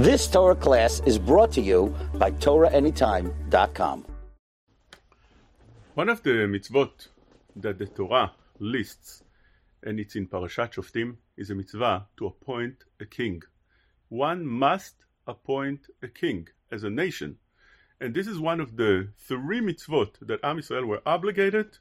This 0.00 0.28
Torah 0.28 0.54
class 0.56 1.02
is 1.04 1.18
brought 1.18 1.52
to 1.52 1.60
you 1.60 1.94
by 2.14 2.30
TorahAnytime.com. 2.30 4.06
One 5.92 6.08
of 6.08 6.22
the 6.22 6.30
mitzvot 6.48 7.08
that 7.56 7.76
the 7.78 7.84
Torah 7.84 8.32
lists, 8.58 9.22
and 9.82 10.00
it's 10.00 10.16
in 10.16 10.26
Parashat 10.26 10.72
Shoftim, 10.72 11.16
is 11.36 11.50
a 11.50 11.54
mitzvah 11.54 12.06
to 12.16 12.26
appoint 12.28 12.84
a 12.98 13.04
king. 13.04 13.42
One 14.08 14.46
must 14.46 14.94
appoint 15.26 15.80
a 16.02 16.08
king 16.08 16.48
as 16.72 16.82
a 16.82 16.88
nation. 16.88 17.36
And 18.00 18.14
this 18.14 18.26
is 18.26 18.38
one 18.38 18.60
of 18.60 18.78
the 18.78 19.10
three 19.18 19.60
mitzvot 19.60 20.14
that 20.22 20.42
Am 20.42 20.60
Yisrael 20.60 20.86
were 20.86 21.02
obligated 21.04 21.76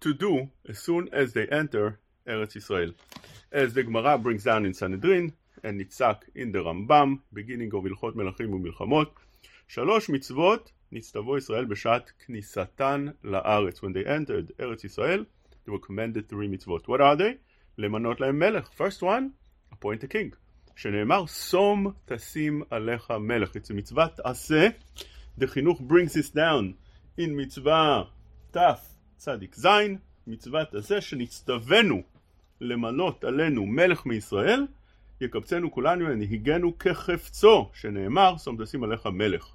to 0.00 0.12
do 0.12 0.50
as 0.68 0.80
soon 0.80 1.08
as 1.14 1.32
they 1.32 1.46
enter 1.46 1.98
Eretz 2.28 2.56
Israel. 2.56 2.92
As 3.50 3.72
the 3.72 3.84
Gemara 3.84 4.18
brings 4.18 4.44
down 4.44 4.66
in 4.66 4.74
Sanhedrin, 4.74 5.32
and 5.64 5.80
Nitzak 5.80 6.28
in 6.34 6.52
the 6.52 6.58
Rambam, 6.58 7.18
beginning 7.32 7.72
of 7.72 7.86
הלכות 7.86 8.16
מלכים 8.16 8.54
ומלחמות, 8.54 9.18
שלוש 9.68 10.10
מצוות 10.10 10.72
נצטוו 10.92 11.36
ישראל 11.36 11.64
בשעת 11.64 12.10
כניסתן 12.26 13.06
לארץ. 13.24 13.78
When 13.78 13.92
they 13.92 14.06
entered 14.06 14.52
Eretz 14.60 14.84
Yisrael, 14.84 15.24
they 15.64 15.72
were 15.72 15.78
commanded 15.78 16.28
three 16.28 16.48
mitzvot. 16.48 16.86
What 16.86 17.00
are 17.00 17.16
they? 17.16 17.34
למנות 17.78 18.20
להם 18.20 18.38
מלך. 18.38 18.68
First 18.68 19.02
one, 19.02 19.30
appoint 19.72 20.04
a 20.04 20.08
king. 20.08 20.36
שנאמר, 20.76 21.26
שום 21.26 21.92
תשים 22.04 22.62
עליך 22.70 23.10
מלך. 23.10 23.50
It's 23.50 23.70
a 23.70 23.74
מצוות 23.74 24.20
עשה. 24.24 24.68
The 25.40 25.46
חינוך 25.46 25.80
brings 25.80 26.12
this 26.12 26.30
down 26.30 26.74
in 27.20 27.30
מצווה 27.36 28.02
תצ"ז, 28.50 29.68
מצוות 30.26 30.74
עשה 30.74 31.00
שנצטווינו 31.00 32.02
למנות 32.60 33.24
עלינו 33.24 33.66
מלך 33.66 34.06
מישראל, 34.06 34.66
יקבצנו 35.24 35.72
כולנו 35.72 36.06
ונהיגנו 36.06 36.78
כחפצו, 36.78 37.70
שנאמר, 37.74 38.36
שום 38.38 38.64
תשים 38.64 38.84
עליך 38.84 39.06
מלך. 39.06 39.54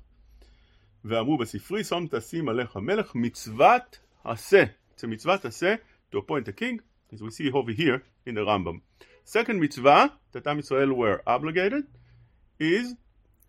ואמרו 1.05 1.37
בספרי, 1.37 1.83
שום 1.83 2.07
תשים 2.11 2.49
עליך 2.49 2.75
מלך, 2.75 3.15
מצוות 3.15 3.99
עשה. 4.23 4.63
A 5.03 5.07
מצוות 5.07 5.45
עשה 5.45 5.75
to 6.11 6.17
appoint 6.17 6.47
a 6.47 6.51
king, 6.51 6.79
as 7.13 7.21
we 7.21 7.31
see 7.31 7.51
over 7.51 7.71
here 7.71 8.01
in 8.27 8.33
the 8.35 8.43
Rambam. 8.45 8.81
Second 9.23 9.59
mitzvah 9.59 10.11
that 10.33 10.47
Am 10.47 10.59
Yisrael 10.59 10.91
were 10.91 11.21
obligated 11.27 11.83
is 12.59 12.95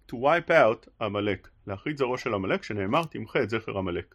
to 0.08 0.16
wipe 0.16 0.50
out 0.50 0.88
עמלק, 1.00 1.48
להכריד 1.66 1.96
זרעו 1.96 2.18
של 2.18 2.34
עמלק, 2.34 2.62
שנאמר 2.62 3.04
תמחה 3.04 3.42
את 3.42 3.50
זכר 3.50 3.78
עמלק. 3.78 4.14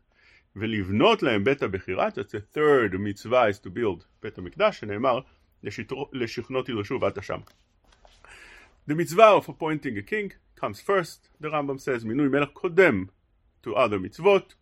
ולבנות 0.55 1.23
להם 1.23 1.43
בית 1.43 1.63
הבחירה, 1.63 2.07
that's 2.07 2.31
the 2.31 2.57
third 2.57 2.93
mitzvah 2.93 3.49
is 3.49 3.59
to 3.59 3.69
build 3.69 4.03
בית 4.21 4.37
המקדש, 4.37 4.79
שנאמר 4.79 5.19
לשכנות 6.13 6.69
ידרשו 6.69 6.99
ואת 7.01 7.17
השם. 7.17 7.39
The 8.86 8.94
mitzvah 8.94 9.36
of 9.38 9.48
appointing 9.48 9.96
a 9.98 10.02
king 10.02 10.32
comes 10.56 10.80
first, 10.80 11.28
the 11.40 11.48
Rambam 11.48 11.80
says, 11.80 12.04
מינוי 12.04 12.28
מלך 12.28 12.52
קודם 12.52 13.06
to 13.62 13.74
other 13.74 13.98
mitzvot, 13.98 14.54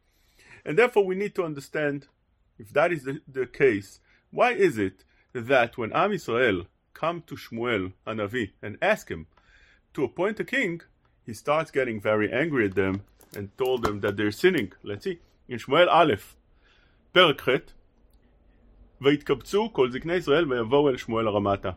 and 0.64 0.76
therefore 0.78 1.06
we 1.06 1.14
need 1.14 1.34
to 1.34 1.44
understand, 1.44 2.08
if 2.58 2.72
that 2.72 2.92
is 2.92 3.04
the, 3.04 3.20
the 3.26 3.46
case, 3.46 4.00
why 4.30 4.52
is 4.52 4.76
it 4.76 5.04
that 5.32 5.78
when 5.78 5.92
Am 5.92 6.10
Yisrael 6.10 6.66
come 6.94 7.22
to 7.26 7.36
Shmuel 7.36 7.92
Hanavi 8.06 8.50
and 8.60 8.76
ask 8.82 9.08
him 9.08 9.26
to 9.94 10.04
appoint 10.04 10.40
a 10.40 10.44
king, 10.44 10.80
he 11.24 11.32
starts 11.32 11.70
getting 11.70 12.00
very 12.00 12.32
angry 12.32 12.66
at 12.66 12.74
them 12.74 13.02
and 13.34 13.56
told 13.56 13.82
them 13.84 14.00
that 14.00 14.16
they're 14.16 14.30
sinning. 14.30 14.72
Let's 14.82 15.04
see, 15.04 15.20
in 15.48 15.58
Shmuel 15.58 15.88
Aleph, 15.88 16.36
פרק 17.12 17.40
ח' 17.40 17.48
ויתקבצו 19.00 19.72
כל 19.72 19.90
זקני 19.90 20.14
ישראל 20.14 20.52
ויבואו 20.52 20.88
אל 20.88 20.96
שמואל 20.96 21.26
הרמתה. 21.26 21.70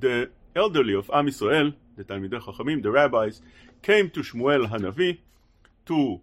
The 0.00 0.28
elderly 0.55 0.93
of 0.93 1.09
Am 1.13 1.27
Yisrael, 1.27 1.73
the 1.95 2.03
Talmidei 2.03 2.41
Chachamim, 2.41 2.81
the 2.81 2.91
rabbis, 2.91 3.41
came 3.81 4.09
to 4.09 4.21
Shmuel 4.21 4.69
Hanavi, 4.69 5.19
to 5.85 6.21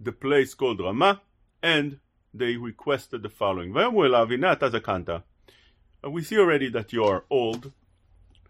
the 0.00 0.12
place 0.12 0.54
called 0.54 0.80
Ramah, 0.80 1.20
and 1.62 1.98
they 2.32 2.56
requested 2.56 3.22
the 3.22 3.28
following. 3.28 3.76
Uh, 3.76 3.90
we 6.10 6.22
see 6.22 6.38
already 6.38 6.68
that 6.68 6.92
you 6.92 7.04
are 7.04 7.24
old. 7.30 7.72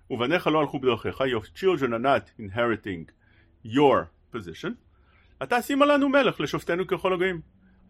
Your 0.09 1.43
children 1.55 1.95
are 1.95 1.99
not 1.99 2.31
inheriting 2.39 3.09
your 3.63 4.11
position. 4.31 4.79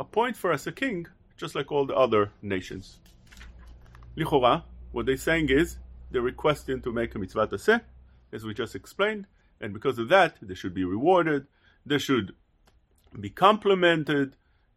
Appoint 0.00 0.36
for 0.36 0.52
us 0.52 0.66
a 0.66 0.72
king, 0.72 1.06
just 1.36 1.54
like 1.54 1.70
all 1.70 1.86
the 1.86 1.94
other 1.94 2.32
nations. 2.42 2.98
Lichora, 4.16 4.62
what 4.92 5.06
they're 5.06 5.16
saying 5.16 5.48
is, 5.50 5.78
they're 6.14 6.22
requesting 6.22 6.80
to 6.80 6.92
make 6.92 7.14
a 7.14 7.18
mitzvah 7.18 7.48
taseh, 7.48 7.80
as 8.32 8.44
we 8.44 8.54
just 8.54 8.76
explained, 8.76 9.26
and 9.60 9.74
because 9.74 9.98
of 9.98 10.08
that, 10.08 10.36
they 10.40 10.54
should 10.54 10.72
be 10.72 10.84
rewarded, 10.84 11.48
they 11.84 11.98
should 11.98 12.34
be 13.20 13.30
complimented, 13.30 14.36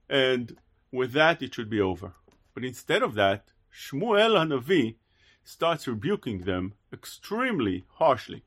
and 0.10 0.58
with 0.92 1.12
that, 1.14 1.44
it 1.44 1.54
should 1.54 1.70
be 1.70 1.80
over. 1.80 2.14
But 2.56 2.66
instead 2.66 3.04
of 3.04 3.14
that, 3.14 3.52
Shmuel 3.72 4.36
Hanavi 4.36 4.96
starts 5.44 5.88
rebuking 5.88 6.40
them 6.42 6.74
extremely 6.92 7.86
harshly. 7.94 8.44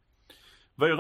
It 0.81 0.99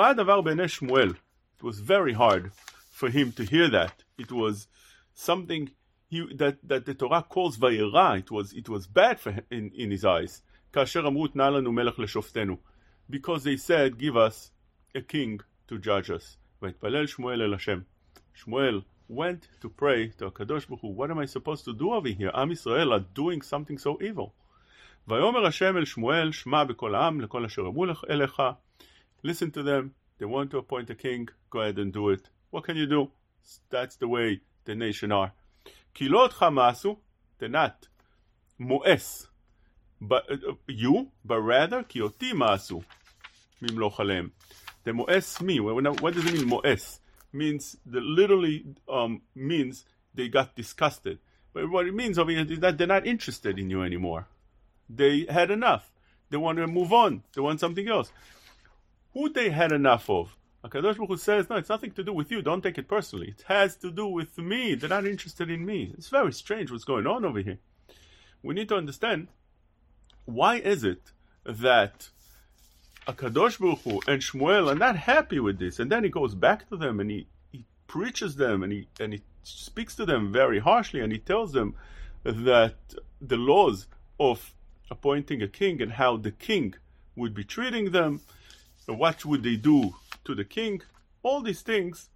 was 1.62 1.80
very 1.80 2.12
hard 2.12 2.52
for 2.92 3.10
him 3.10 3.32
to 3.32 3.44
hear 3.44 3.68
that. 3.68 4.04
It 4.16 4.30
was 4.30 4.68
something 5.12 5.70
he, 6.08 6.24
that, 6.36 6.58
that 6.62 6.86
the 6.86 6.94
Torah 6.94 7.26
calls 7.28 7.58
Vayera. 7.58 8.20
It 8.20 8.30
was, 8.30 8.52
it 8.52 8.68
was 8.68 8.86
bad 8.86 9.18
for 9.18 9.32
him 9.32 9.44
in, 9.50 9.72
in 9.74 9.90
his 9.90 10.04
eyes. 10.04 10.42
כאשר 10.73 11.07
אמרו 11.07 11.27
תנה 11.27 11.49
לנו 11.49 11.71
מלך 11.71 11.99
לשופטנו. 11.99 12.57
Because 13.11 13.43
they 13.43 13.57
said, 13.57 13.97
give 13.97 14.15
us 14.15 14.51
a 14.95 15.01
king 15.01 15.39
to 15.67 15.77
judge 15.77 16.09
us. 16.09 16.37
ויתפלל 16.61 17.07
שמואל 17.07 17.41
אל 17.41 17.53
השם. 17.53 17.79
Shmuel 18.35 18.81
went 19.09 19.47
to 19.61 19.69
pray 19.69 20.19
to 20.19 20.25
הקדוש 20.25 20.65
ברוך 20.65 20.81
הוא, 20.81 21.05
what 21.05 21.09
am 21.09 21.19
I 21.19 21.25
supposed 21.25 21.65
to 21.65 21.73
do 21.73 21.91
over 21.91 22.09
here? 22.19 22.35
עם 22.35 22.51
ישראל 22.51 22.93
are 22.93 23.19
doing 23.19 23.41
something 23.41 23.77
so 23.77 23.97
evil. 24.01 24.29
ויאמר 25.07 25.45
השם 25.45 25.77
אל 25.77 25.85
שמואל, 25.85 26.31
שמע 26.31 26.63
בכל 26.63 26.95
העם, 26.95 27.21
לכל 27.21 27.45
אשר 27.45 27.61
אמרו 27.61 27.85
אליך. 28.09 28.41
Listen 29.25 29.51
to 29.51 29.63
them, 29.63 29.89
they 30.19 30.25
want 30.25 30.51
to 30.51 30.57
appoint 30.57 30.89
a 30.89 30.95
king, 30.95 31.29
go 31.51 31.59
ahead 31.61 31.77
and 31.77 31.93
do 31.93 32.09
it. 32.09 32.29
What 32.51 32.63
can 32.63 32.75
you 32.75 32.87
do? 32.87 33.11
That's 33.69 33.95
the 33.97 34.07
way 34.07 34.39
the 34.65 34.75
nation 34.75 35.11
are. 35.11 35.31
כי 35.93 36.09
לא 36.09 36.23
אותך 36.23 36.45
מעשו, 36.51 36.99
they're 37.39 37.47
not. 37.47 37.87
מואס. 38.59 39.27
Uh, 40.08 40.14
uh, 40.14 40.54
you, 40.66 41.08
but 41.24 41.40
rather 41.40 41.82
kioti 41.82 42.32
masu 42.32 42.82
ma'asu 42.82 42.84
mimloch. 43.62 44.30
The 44.84 44.92
mo'es 44.92 45.40
mi. 45.42 45.60
what 45.60 46.14
does 46.14 46.24
it 46.24 46.32
mean 46.32 46.48
mo'es? 46.48 47.00
Means, 47.32 47.76
the 47.86 48.00
literally 48.00 48.64
um, 48.88 49.22
means 49.34 49.84
they 50.14 50.28
got 50.28 50.56
disgusted. 50.56 51.18
But 51.52 51.70
what 51.70 51.86
it 51.86 51.94
means 51.94 52.18
over 52.18 52.30
here 52.30 52.46
is 52.48 52.60
that 52.60 52.78
they're 52.78 52.86
not 52.86 53.06
interested 53.06 53.58
in 53.58 53.70
you 53.70 53.82
anymore. 53.82 54.26
They 54.88 55.26
had 55.28 55.50
enough. 55.50 55.92
They 56.30 56.36
want 56.36 56.58
to 56.58 56.66
move 56.66 56.92
on. 56.92 57.22
They 57.34 57.40
want 57.40 57.60
something 57.60 57.88
else. 57.88 58.12
Who 59.12 59.28
they 59.28 59.50
had 59.50 59.72
enough 59.72 60.08
of? 60.08 60.36
Akadosh 60.64 60.96
Baruch 60.96 61.08
Hu 61.08 61.16
says, 61.16 61.48
no, 61.48 61.56
it's 61.56 61.68
nothing 61.68 61.92
to 61.92 62.04
do 62.04 62.12
with 62.12 62.30
you. 62.30 62.42
Don't 62.42 62.62
take 62.62 62.78
it 62.78 62.88
personally. 62.88 63.28
It 63.28 63.44
has 63.48 63.76
to 63.76 63.90
do 63.90 64.06
with 64.06 64.36
me. 64.38 64.74
They're 64.74 64.90
not 64.90 65.06
interested 65.06 65.50
in 65.50 65.64
me. 65.64 65.92
It's 65.96 66.08
very 66.08 66.32
strange 66.32 66.70
what's 66.70 66.84
going 66.84 67.06
on 67.06 67.24
over 67.24 67.40
here. 67.40 67.58
We 68.42 68.54
need 68.54 68.68
to 68.68 68.76
understand 68.76 69.28
why 70.24 70.56
is 70.56 70.84
it 70.84 71.12
that 71.44 72.08
Akadosh 73.06 73.58
Baruch 73.58 73.80
Hu 73.80 74.00
and 74.06 74.22
Shmuel 74.22 74.70
are 74.70 74.74
not 74.74 74.96
happy 74.96 75.40
with 75.40 75.58
this? 75.58 75.78
And 75.78 75.90
then 75.90 76.04
he 76.04 76.10
goes 76.10 76.34
back 76.34 76.68
to 76.68 76.76
them 76.76 77.00
and 77.00 77.10
he, 77.10 77.26
he 77.50 77.64
preaches 77.86 78.36
them 78.36 78.62
and 78.62 78.72
he, 78.72 78.88
and 78.98 79.12
he 79.12 79.22
speaks 79.42 79.96
to 79.96 80.06
them 80.06 80.32
very 80.32 80.58
harshly 80.58 81.00
and 81.00 81.12
he 81.12 81.18
tells 81.18 81.52
them 81.52 81.74
that 82.24 82.76
the 83.20 83.36
laws 83.36 83.86
of 84.18 84.54
appointing 84.90 85.42
a 85.42 85.48
king 85.48 85.80
and 85.80 85.92
how 85.92 86.16
the 86.16 86.30
king 86.30 86.74
would 87.16 87.34
be 87.34 87.44
treating 87.44 87.90
them, 87.90 88.20
what 88.86 89.24
would 89.24 89.42
they 89.42 89.56
do 89.56 89.94
to 90.24 90.34
the 90.34 90.44
king, 90.44 90.82
all 91.22 91.40
these 91.40 91.62
things 91.62 92.08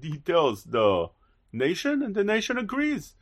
he 0.00 0.18
tells 0.18 0.64
the 0.64 1.08
nation 1.52 2.02
and 2.02 2.14
the 2.14 2.24
nation 2.24 2.58
agrees. 2.58 3.14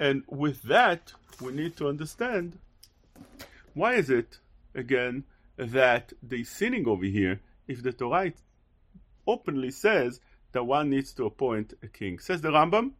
And 0.00 0.24
with 0.28 0.62
that, 0.62 1.12
we 1.40 1.52
need 1.52 1.76
to 1.78 1.88
understand 1.88 2.58
why 3.74 3.94
is 3.94 4.10
it, 4.10 4.38
again, 4.74 5.24
that 5.56 6.12
they 6.22 6.42
sinning 6.42 6.86
over 6.86 7.04
here 7.04 7.40
if 7.66 7.82
the 7.82 7.92
Torah 7.92 8.32
openly 9.26 9.70
says 9.70 10.20
that 10.52 10.64
one 10.64 10.90
needs 10.90 11.12
to 11.14 11.24
appoint 11.24 11.74
a 11.82 11.88
king. 11.88 12.18
Says 12.18 12.40
the 12.42 12.50
Rambam, 12.50 12.92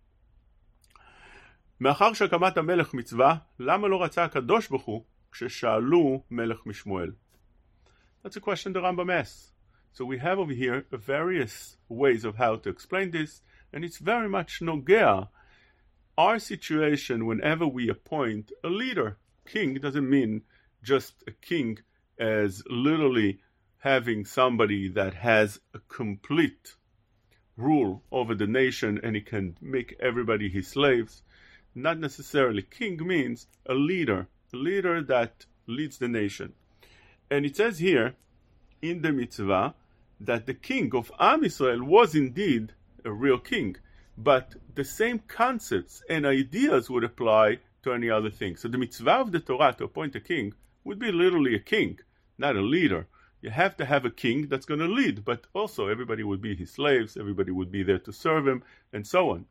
מאחר 1.81 2.13
שהקמת 2.13 2.57
המלך 2.57 2.95
מצווה, 2.95 3.37
למה 3.59 3.89
לא 3.89 4.03
רצה 4.03 4.25
הקדוש 4.25 4.69
ברוך 4.69 4.85
הוא 4.85 5.05
כששאלו 5.33 6.23
מלך 6.31 6.67
משמואל? 6.67 7.13
That's 8.23 8.37
a 8.37 8.41
question 8.41 8.73
the 8.73 8.81
Rambam 8.81 9.13
asks. 9.13 9.53
So 9.93 10.05
we 10.05 10.19
have 10.19 10.39
over 10.39 10.53
here 10.53 10.85
various 10.93 11.77
ways 11.89 12.25
of 12.25 12.37
how 12.37 12.57
to 12.57 12.69
explain 12.69 13.11
this, 13.13 13.43
and 13.73 13.85
it's 13.85 13.99
very 13.99 14.29
much 14.29 14.61
nogea. 14.61 15.29
our 16.22 16.38
situation 16.38 17.26
whenever 17.26 17.66
we 17.66 17.90
appoint 17.90 18.52
a 18.64 18.68
leader, 18.68 19.18
king 19.48 19.74
doesn't 19.74 20.08
mean 20.08 20.44
just 20.84 21.24
a 21.26 21.32
king 21.32 21.80
as 22.20 22.62
literally 22.70 23.40
having 23.80 24.26
somebody 24.26 24.88
that 24.90 25.16
has 25.16 25.62
a 25.74 25.80
complete 25.80 26.76
rule 27.58 28.04
over 28.12 28.36
the 28.36 28.46
nation 28.46 29.00
and 29.02 29.16
he 29.16 29.24
can 29.24 29.58
make 29.62 29.98
everybody 30.00 30.48
his 30.48 30.68
slaves. 30.68 31.24
Not 31.74 31.98
necessarily 31.98 32.62
king 32.62 33.00
means 33.04 33.48
a 33.66 33.74
leader, 33.74 34.28
a 34.54 34.58
leader 34.58 35.02
that 35.02 35.48
leads 35.66 35.98
the 35.98 36.08
nation. 36.08 36.54
And 37.32 37.48
it 37.48 37.56
says 37.56 37.80
here 37.80 38.14
in 38.80 39.02
the 39.02 39.12
mitzvah 39.12 39.74
that 40.20 40.46
the 40.46 40.54
king 40.54 40.92
of 40.94 41.12
Am 41.20 41.44
Israel 41.44 41.84
was 41.84 42.14
indeed 42.14 42.74
a 43.04 43.12
real 43.12 43.40
king, 43.40 43.78
but 44.24 44.56
the 44.76 44.84
same 44.84 45.20
concepts 45.28 46.04
and 46.10 46.26
ideas 46.26 46.90
would 46.90 47.04
apply 47.04 47.60
to 47.84 47.94
any 47.94 48.10
other 48.10 48.30
thing. 48.30 48.56
So 48.56 48.68
the 48.68 48.78
mitzvah 48.78 49.12
of 49.12 49.32
the 49.32 49.40
Torah 49.40 49.74
to 49.78 49.86
appoint 49.86 50.16
a 50.16 50.20
king 50.20 50.54
would 50.84 51.00
be 51.00 51.12
literally 51.12 51.56
a 51.56 51.60
king, 51.60 52.00
not 52.38 52.56
a 52.56 52.62
leader. 52.62 53.08
You 53.42 53.50
have 53.50 53.76
to 53.78 53.86
have 53.86 54.06
a 54.06 54.12
king 54.12 54.48
that's 54.48 54.68
going 54.68 54.80
to 54.82 54.88
lead, 54.88 55.26
but 55.26 55.48
also 55.54 55.88
everybody 55.88 56.24
would 56.24 56.42
be 56.42 56.56
his 56.56 56.72
slaves, 56.72 57.18
everybody 57.18 57.52
would 57.52 57.72
be 57.72 57.82
there 57.84 57.98
to 58.00 58.14
serve 58.14 58.48
him, 58.48 58.64
and 58.94 59.08
so 59.08 59.32
on. 59.32 59.46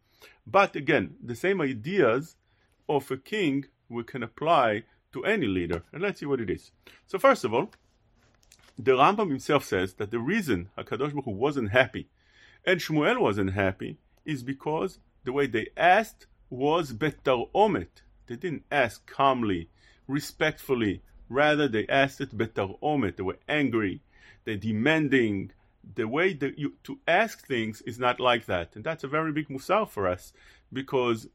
But 0.47 0.77
again, 0.77 1.17
the 1.23 1.35
same 1.35 1.61
ideas 1.61 2.37
of 2.89 3.11
a 3.11 3.17
king 3.17 3.67
we 3.89 4.05
can 4.05 4.23
apply 4.23 4.85
to 5.13 5.25
any 5.25 5.49
leader. 5.49 5.83
And 5.93 6.03
let's 6.03 6.21
see 6.21 6.27
what 6.27 6.41
it 6.41 6.51
is. 6.51 6.71
So 7.07 7.19
first 7.19 7.45
of 7.45 7.53
all, 7.53 7.73
the 8.79 8.93
Rambam 8.93 9.29
himself 9.29 9.65
says 9.65 9.95
that 9.95 10.13
the 10.13 10.21
reason 10.21 10.71
Hakadosh 10.79 11.11
Baruch 11.11 11.25
Hu 11.25 11.33
wasn't 11.33 11.71
happy 11.71 12.09
and 12.65 12.81
Shmuel 12.81 13.21
wasn't 13.21 13.53
happy 13.53 13.99
is 14.25 14.43
because 14.43 14.99
the 15.25 15.33
way 15.33 15.47
they 15.47 15.69
asked 15.77 16.27
was 16.49 16.93
betar 16.93 17.49
omet. 17.55 18.03
They 18.27 18.37
didn't 18.37 18.65
ask 18.71 19.07
calmly, 19.07 19.69
respectfully. 20.07 21.03
Rather, 21.29 21.69
they 21.69 21.87
asked 21.89 22.21
it 22.21 22.37
betar 22.37 22.79
omet. 22.83 23.17
They 23.17 23.23
were 23.23 23.39
angry. 23.49 24.03
They're 24.45 24.57
demanding. 24.57 25.53
The 25.95 26.07
way 26.07 26.35
that 26.35 26.59
you 26.59 26.75
to 26.85 26.99
ask 27.09 27.47
things 27.47 27.81
is 27.83 27.99
not 27.99 28.21
like 28.21 28.47
that, 28.47 28.77
and 28.77 28.85
that's 28.85 29.05
a 29.05 29.09
very 29.09 29.33
big 29.33 29.49
musar 29.49 29.89
for 29.89 30.07
us 30.07 30.33
because 30.73 31.27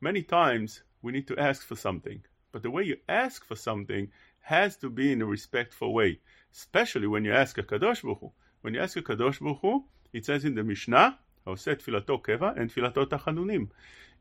many 0.00 0.22
times 0.22 0.82
we 1.02 1.12
need 1.12 1.28
to 1.28 1.38
ask 1.38 1.64
for 1.66 1.76
something, 1.76 2.20
but 2.50 2.62
the 2.62 2.70
way 2.70 2.82
you 2.82 2.96
ask 3.08 3.44
for 3.44 3.56
something 3.56 4.10
has 4.40 4.76
to 4.78 4.90
be 4.90 5.12
in 5.12 5.22
a 5.22 5.26
respectful 5.26 5.94
way, 5.94 6.18
especially 6.52 7.06
when 7.06 7.24
you 7.24 7.32
ask 7.32 7.58
a 7.58 7.62
kadosh 7.62 8.02
baruch. 8.02 8.32
When 8.60 8.74
you 8.74 8.80
ask 8.80 8.96
a 8.96 9.02
kadosh 9.02 9.40
baruch 9.40 9.84
it 10.12 10.26
says 10.26 10.44
in 10.44 10.54
the 10.54 10.64
Mishnah, 10.64 11.18
העושה 11.45 11.75
תפילתו 11.75 12.19
קבע 12.19 12.51
and 12.51 12.67
תפילתו 12.69 13.05
תחנונים. 13.05 13.67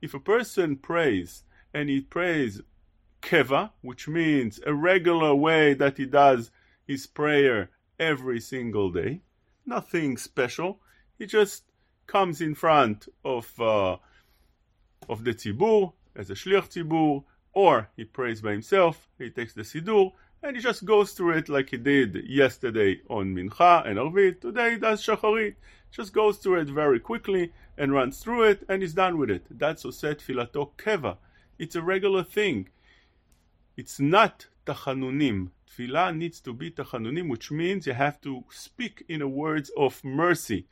If 0.02 0.14
a 0.14 0.20
person 0.20 0.76
prays 0.76 1.44
and 1.75 1.88
he 1.88 2.00
prays 2.00 2.61
keva, 3.23 3.70
which 3.82 4.06
means 4.06 4.61
a 4.64 4.73
regular 4.73 5.34
way 5.34 5.75
that 5.75 5.99
he 5.99 6.06
does 6.06 6.50
his 6.87 7.06
prayer 7.06 7.70
every 7.99 8.40
single 8.40 8.90
day, 8.90 9.20
nothing 9.64 10.17
special. 10.17 10.81
He 11.19 11.26
just 11.26 11.64
comes 12.06 12.40
in 12.40 12.55
front 12.55 13.08
of 13.25 13.61
uh, 13.61 13.96
of 15.08 15.25
the 15.25 15.34
tzibur 15.34 15.93
as 16.14 16.31
a 16.31 16.34
shliach 16.34 16.69
tzibur, 16.70 17.25
or 17.52 17.88
he 17.96 18.05
prays 18.05 18.40
by 18.40 18.52
himself. 18.52 19.08
He 19.19 19.31
takes 19.31 19.55
the 19.55 19.62
siddur 19.62 20.12
and 20.43 20.56
he 20.56 20.62
just 20.62 20.84
goes 20.84 21.12
through 21.12 21.38
it 21.38 21.49
like 21.49 21.70
he 21.70 21.78
did 21.78 22.28
yesterday 22.28 23.00
on 23.08 23.34
mincha 23.34 23.87
and 23.87 23.99
arvit. 23.99 24.40
Today 24.40 24.73
he 24.73 24.78
does 24.78 25.05
shacharit. 25.05 25.56
Just 25.91 26.13
goes 26.13 26.38
through 26.38 26.61
it 26.61 26.69
very 26.69 26.99
quickly 26.99 27.51
and 27.77 27.91
runs 27.91 28.19
through 28.19 28.43
it 28.43 28.63
and 28.69 28.81
is 28.81 28.93
done 28.93 29.17
with 29.17 29.29
it. 29.29 29.45
That's 29.49 29.83
oset 29.83 30.19
filato 30.19 30.71
keva. 30.77 31.17
It's 31.59 31.75
a 31.75 31.81
regular 31.81 32.23
thing. 32.23 32.69
It's 33.75 33.99
not 33.99 34.47
tachanunim. 34.65 35.49
Tefillah 35.67 36.15
needs 36.15 36.39
to 36.41 36.53
be 36.53 36.71
tachanunim, 36.71 37.29
which 37.29 37.51
means 37.51 37.88
you 37.88 37.93
have 37.93 38.21
to 38.21 38.43
speak 38.49 39.03
in 39.09 39.21
a 39.21 39.27
words 39.27 39.69
of 39.77 40.03
mercy. 40.03 40.67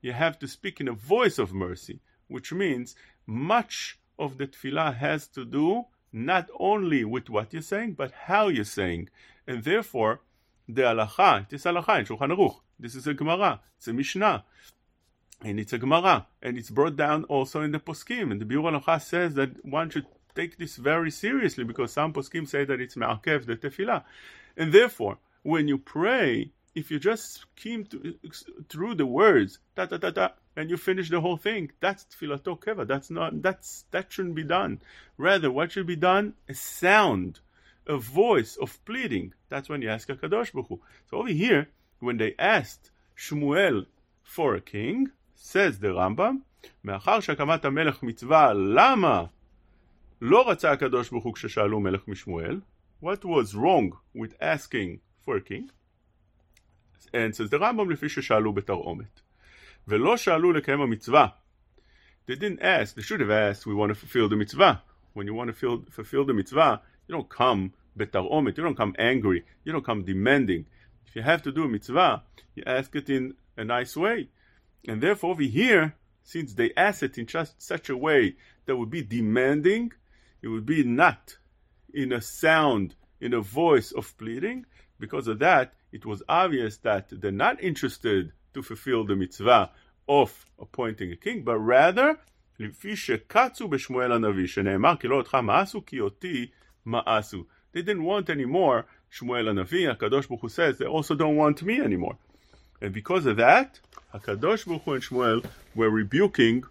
You 0.00 0.12
have 0.12 0.38
to 0.38 0.48
speak 0.48 0.80
in 0.80 0.88
a 0.88 0.92
voice 0.92 1.38
of 1.38 1.52
mercy, 1.52 2.00
which 2.28 2.52
means 2.52 2.94
much 3.26 3.98
of 4.18 4.38
the 4.38 4.46
tefillah 4.46 4.96
has 4.96 5.26
to 5.28 5.44
do 5.44 5.86
not 6.12 6.48
only 6.58 7.04
with 7.04 7.28
what 7.30 7.52
you're 7.52 7.62
saying, 7.62 7.92
but 7.92 8.12
how 8.12 8.48
you're 8.48 8.64
saying. 8.64 9.08
And 9.46 9.62
therefore, 9.64 10.20
the 10.68 10.82
halacha, 10.82 11.48
this 11.48 11.64
halacha 11.64 12.00
in 12.00 12.06
Shulchan 12.06 12.36
Aruch, 12.36 12.60
this 12.80 12.94
is 12.94 13.06
a 13.06 13.14
Gemara, 13.14 13.60
it's 13.76 13.88
a 13.88 13.92
Mishnah, 13.92 14.44
and 15.42 15.60
it's 15.60 15.72
a 15.72 15.78
Gemara, 15.78 16.26
and 16.42 16.58
it's 16.58 16.70
brought 16.70 16.96
down 16.96 17.24
also 17.24 17.62
in 17.62 17.72
the 17.72 17.78
Poskim. 17.78 18.30
And 18.30 18.40
the 18.40 18.44
Biur 18.44 19.00
says 19.00 19.34
that 19.34 19.64
one 19.64 19.90
should 19.90 20.06
take 20.34 20.58
this 20.58 20.76
very 20.76 21.10
seriously 21.10 21.64
because 21.64 21.92
some 21.92 22.12
Poskim 22.12 22.48
say 22.48 22.64
that 22.64 22.80
it's 22.80 22.96
Me'akev, 22.96 23.46
the 23.46 23.56
Tefillah. 23.56 24.04
And 24.56 24.72
therefore, 24.72 25.18
when 25.42 25.68
you 25.68 25.78
pray, 25.78 26.50
if 26.74 26.90
you 26.90 26.98
just 26.98 27.40
skim 27.56 27.86
through 28.68 28.94
the 28.94 29.06
words, 29.06 29.58
ta 29.74 29.86
ta 29.86 29.98
ta 29.98 30.10
ta, 30.10 30.32
and 30.56 30.70
you 30.70 30.76
finish 30.76 31.10
the 31.10 31.20
whole 31.20 31.36
thing, 31.36 31.70
that's 31.80 32.04
tfilato 32.04 32.58
keva. 32.58 32.86
That's 32.86 33.10
not 33.10 33.42
that's 33.42 33.84
that 33.90 34.12
shouldn't 34.12 34.34
be 34.34 34.44
done. 34.44 34.80
Rather, 35.16 35.50
what 35.50 35.72
should 35.72 35.86
be 35.86 35.96
done? 35.96 36.34
A 36.48 36.54
sound, 36.54 37.40
a 37.86 37.96
voice 37.96 38.56
of 38.56 38.84
pleading. 38.84 39.34
That's 39.48 39.68
when 39.68 39.82
you 39.82 39.88
ask 39.88 40.08
a 40.08 40.16
kadosh 40.16 40.52
baruch 40.52 40.68
Hu. 40.68 40.80
So 41.10 41.18
over 41.18 41.28
here, 41.28 41.68
when 41.99 42.17
they 42.17 42.35
asked 42.37 42.91
Shmuel 43.17 43.85
for 44.23 44.55
a 44.55 44.61
king, 44.61 45.11
says 45.35 45.79
the 45.79 45.87
Rambam, 45.87 46.41
מאחר 46.83 47.19
שהקמת 47.19 47.65
המלך 47.65 48.03
מצווה, 48.03 48.53
למה 48.53 49.25
לא 50.21 50.49
רצה 50.49 50.71
הקדוש 50.71 51.09
ברוך 51.09 51.23
הוא 51.23 51.33
כששאלו 51.33 51.79
מלך 51.79 52.07
משמואל? 52.07 52.59
What 53.01 53.25
was 53.25 53.55
wrong 53.55 53.91
with 54.15 54.33
asking 54.41 54.99
for 55.25 55.37
a 55.37 55.41
king? 55.41 55.69
And 57.13 57.35
says 57.35 57.49
the 57.49 57.59
Rambam 57.59 57.91
לפי 57.91 58.09
ששאלו 58.09 58.53
בתרעומת. 58.53 59.21
ולא 59.87 60.17
שאלו 60.17 60.51
לקיים 60.51 60.81
המצווה. 60.81 61.27
They 62.27 62.35
didn't 62.35 62.61
ask, 62.61 62.95
they 62.95 63.03
should 63.03 63.19
have 63.19 63.29
asked, 63.29 63.67
we 63.67 63.75
want 63.75 63.89
to 63.89 63.95
fulfill 63.95 64.27
the 64.27 64.35
mitzvah. 64.35 64.81
When 65.13 65.27
you 65.27 65.35
want 65.35 65.47
to 65.47 65.53
fulfill, 65.53 65.85
fulfill 65.91 66.25
the 66.25 66.33
mitzvah, 66.33 66.81
you 67.07 67.15
don't 67.15 67.29
come 67.29 67.69
בתרעומת, 67.97 68.57
you 68.57 68.63
don't 68.63 68.75
come 68.75 68.95
angry, 68.97 69.43
you 69.63 69.71
don't 69.71 69.85
come 69.85 70.03
demanding. 70.03 70.65
If 71.09 71.15
you 71.15 71.21
have 71.21 71.41
to 71.43 71.51
do 71.51 71.63
a 71.63 71.67
mitzvah, 71.67 72.23
you 72.55 72.63
ask 72.65 72.95
it 72.95 73.09
in 73.09 73.35
a 73.57 73.63
nice 73.63 73.95
way. 73.95 74.29
And 74.87 75.01
therefore, 75.01 75.31
over 75.31 75.43
here, 75.43 75.95
since 76.23 76.53
they 76.53 76.71
ask 76.75 77.03
it 77.03 77.17
in 77.17 77.25
just 77.25 77.61
such 77.61 77.89
a 77.89 77.97
way 77.97 78.35
that 78.65 78.75
would 78.75 78.89
be 78.89 79.03
demanding, 79.03 79.93
it 80.41 80.47
would 80.47 80.65
be 80.65 80.83
not 80.83 81.37
in 81.93 82.11
a 82.11 82.21
sound, 82.21 82.95
in 83.21 83.33
a 83.33 83.41
voice 83.41 83.91
of 83.91 84.17
pleading. 84.17 84.65
Because 84.99 85.27
of 85.27 85.39
that, 85.39 85.73
it 85.91 86.05
was 86.05 86.23
obvious 86.27 86.77
that 86.77 87.09
they're 87.09 87.31
not 87.31 87.63
interested 87.63 88.31
to 88.53 88.61
fulfill 88.61 89.05
the 89.05 89.15
mitzvah 89.15 89.71
of 90.07 90.45
appointing 90.59 91.11
a 91.11 91.15
king, 91.15 91.43
but 91.43 91.57
rather, 91.57 92.17
לפי 92.59 92.95
שקצו 92.95 93.67
בשמואל 93.67 94.11
הנביא, 94.11 94.47
שנאמר 94.47 94.95
כי 94.99 95.07
לא 95.07 95.15
אותך 95.15 95.35
מאסו, 95.35 95.85
כי 95.85 95.99
אותי 95.99 96.47
מאסו. 96.85 97.45
They 97.73 97.81
didn't 97.81 98.03
want 98.03 98.29
anymore 98.29 98.85
Shmuel 99.12 99.46
Hanavi. 99.46 99.94
Hakadosh 99.94 100.28
Baruch 100.28 100.40
Hu 100.40 100.48
says 100.48 100.78
they 100.78 100.86
also 100.86 101.14
don't 101.14 101.36
want 101.36 101.62
me 101.62 101.80
anymore, 101.80 102.16
and 102.80 102.92
because 102.92 103.26
of 103.26 103.36
that, 103.36 103.80
Hakadosh 104.14 104.66
Baruch 104.66 104.82
Hu 104.82 104.92
and 104.94 105.02
Shmuel 105.02 105.44
were 105.74 105.90
rebuking 105.90 106.64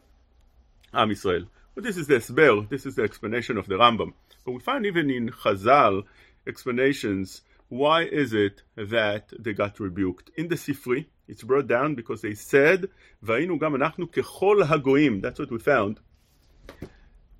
Am 0.93 1.10
Yisrael. 1.10 1.48
But 1.75 1.84
this 1.84 1.98
is 1.98 2.08
the 2.08 2.15
esber. 2.15 2.67
This 2.67 2.86
is 2.86 2.96
the 2.96 3.03
explanation 3.03 3.58
of 3.58 3.67
the 3.67 3.75
Rambam. 3.75 4.13
But 4.43 4.51
we 4.53 4.60
find 4.60 4.86
even 4.86 5.10
in 5.10 5.29
Chazal 5.29 6.03
explanations 6.48 7.41
why 7.69 8.03
is 8.03 8.34
it 8.34 8.63
that 8.75 9.31
they 9.38 9.53
got 9.53 9.79
rebuked. 9.79 10.31
In 10.36 10.48
the 10.48 10.55
Sifri, 10.55 11.05
it's 11.27 11.43
brought 11.43 11.67
down 11.67 11.93
because 11.93 12.22
they 12.22 12.34
said, 12.34 12.89
"Va'inu 13.24 13.60
gam 13.60 13.74
anachnu 13.74 14.10
kechol 14.12 14.65
hagoim." 14.65 15.22
That's 15.22 15.39
what 15.39 15.51
we 15.51 15.60
found 15.60 16.00